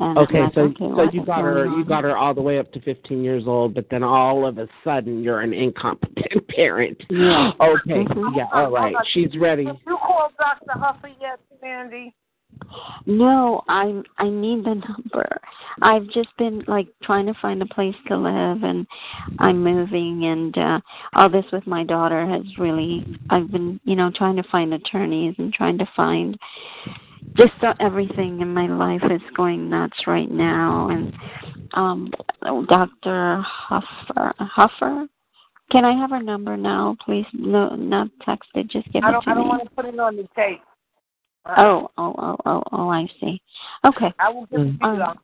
[0.00, 2.42] And Okay, like, so okay, so you got her going you got her all the
[2.42, 6.48] way up to 15 years old, but then all of a sudden you're an incompetent
[6.48, 7.00] parent.
[7.08, 7.52] Yeah.
[7.60, 8.04] Okay.
[8.04, 8.36] Mhm.
[8.36, 8.46] Yeah.
[8.52, 8.96] All right.
[9.12, 9.66] She's ready.
[9.66, 10.78] Have you called Dr.
[10.78, 12.14] Huffy yet, Sandy?
[13.06, 15.40] No, I I need the number.
[15.80, 18.86] I've just been like trying to find a place to live and
[19.38, 20.80] I'm moving and uh
[21.14, 25.34] all this with my daughter has really I've been, you know, trying to find attorneys
[25.38, 26.38] and trying to find
[27.36, 31.14] just uh, everything in my life is going nuts right now and
[31.74, 32.12] um
[32.68, 33.44] Dr.
[33.70, 35.08] Huffer Huffer
[35.70, 37.24] can I have her number now, please?
[37.32, 38.68] No, not text it.
[38.68, 39.24] Just give I it don't.
[39.24, 39.48] to I don't me.
[39.48, 40.60] want to put it on the tape.
[41.46, 42.88] Oh, oh, oh, oh, oh!
[42.88, 43.42] I see.
[43.84, 44.12] Okay.
[44.18, 45.02] I will give it to you.
[45.02, 45.18] Um.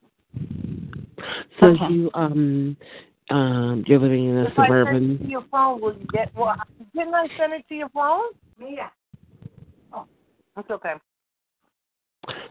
[1.61, 1.93] So Okay.
[1.93, 2.77] you um
[3.31, 6.35] Um, you're living in a If I send it to your phone, will you get?
[6.35, 6.57] Well,
[6.95, 8.25] didn't I send it to your phone?
[8.59, 8.89] Yeah.
[9.93, 10.07] Oh,
[10.57, 10.95] that's okay.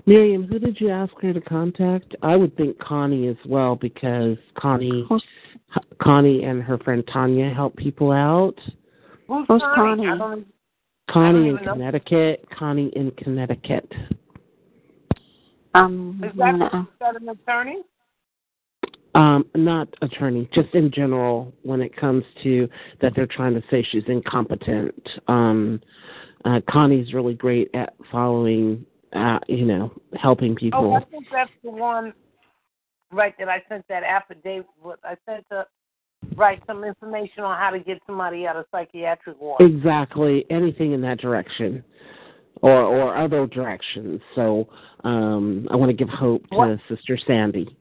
[0.05, 2.15] Miriam, who did you ask her to contact?
[2.21, 5.07] I would think Connie as well because Connie,
[6.01, 8.55] Connie and her friend Tanya help people out.
[9.27, 10.05] Who's Who's Connie?
[10.05, 10.45] Connie?
[11.09, 11.73] I don't, Connie in even know.
[11.73, 12.45] Connecticut.
[12.57, 13.91] Connie in Connecticut.
[15.73, 17.81] um, is that, gonna- is that an attorney?
[19.15, 22.69] Um, not attorney, just in general when it comes to
[23.01, 24.93] that they're trying to say she's incompetent.
[25.27, 25.81] Um,
[26.45, 29.91] uh, Connie's really great at following, uh, you know,
[30.21, 30.95] helping Oh, people.
[30.95, 32.13] I think that's the one.
[33.11, 34.67] Right, that I sent that affidavit.
[34.83, 34.99] With.
[35.03, 35.65] I sent the
[36.35, 39.61] right some information on how to get somebody out of psychiatric ward.
[39.61, 41.83] Exactly, anything in that direction,
[42.61, 44.21] or or other directions.
[44.35, 44.67] So
[45.03, 46.79] um, I want to give hope to What?
[46.89, 47.77] Sister Sandy.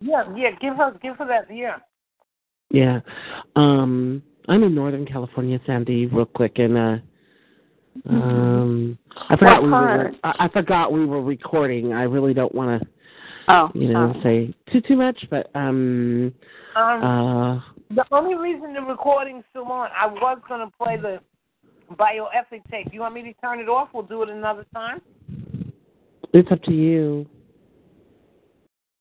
[0.00, 0.50] Yeah, yeah.
[0.60, 1.54] Give her, give her that.
[1.54, 1.76] Yeah.
[2.72, 3.00] Yeah,
[3.56, 6.06] um, I'm in Northern California, Sandy.
[6.06, 6.96] Real quick, and uh,
[8.08, 8.98] um,
[9.28, 10.12] I forgot we were.
[10.22, 11.92] I, I forgot we were recording.
[11.92, 12.88] I really don't want to,
[13.50, 14.22] oh, you know, oh.
[14.22, 16.32] say too too much, but um,
[16.76, 17.60] Um, uh,
[17.94, 21.18] the only reason the recording's still on, I was gonna play the
[21.96, 22.86] bioethic tape.
[22.88, 23.88] Do you want me to turn it off?
[23.92, 25.00] We'll do it another time.
[26.32, 27.26] it's up to you.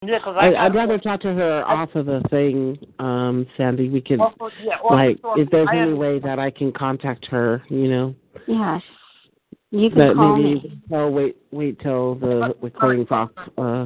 [0.01, 0.51] Yeah, because I.
[0.53, 3.89] I, I'd rather talk to her off of the thing, um, Sandy.
[3.89, 4.33] We can, Off
[4.63, 7.89] yeah, off like the- if there's I any way that I can contact her, you
[7.89, 8.15] know.
[8.47, 8.81] yes.
[9.71, 10.81] You can But call maybe me.
[10.93, 13.29] oh wait wait till the recording's off.
[13.55, 13.85] Uh,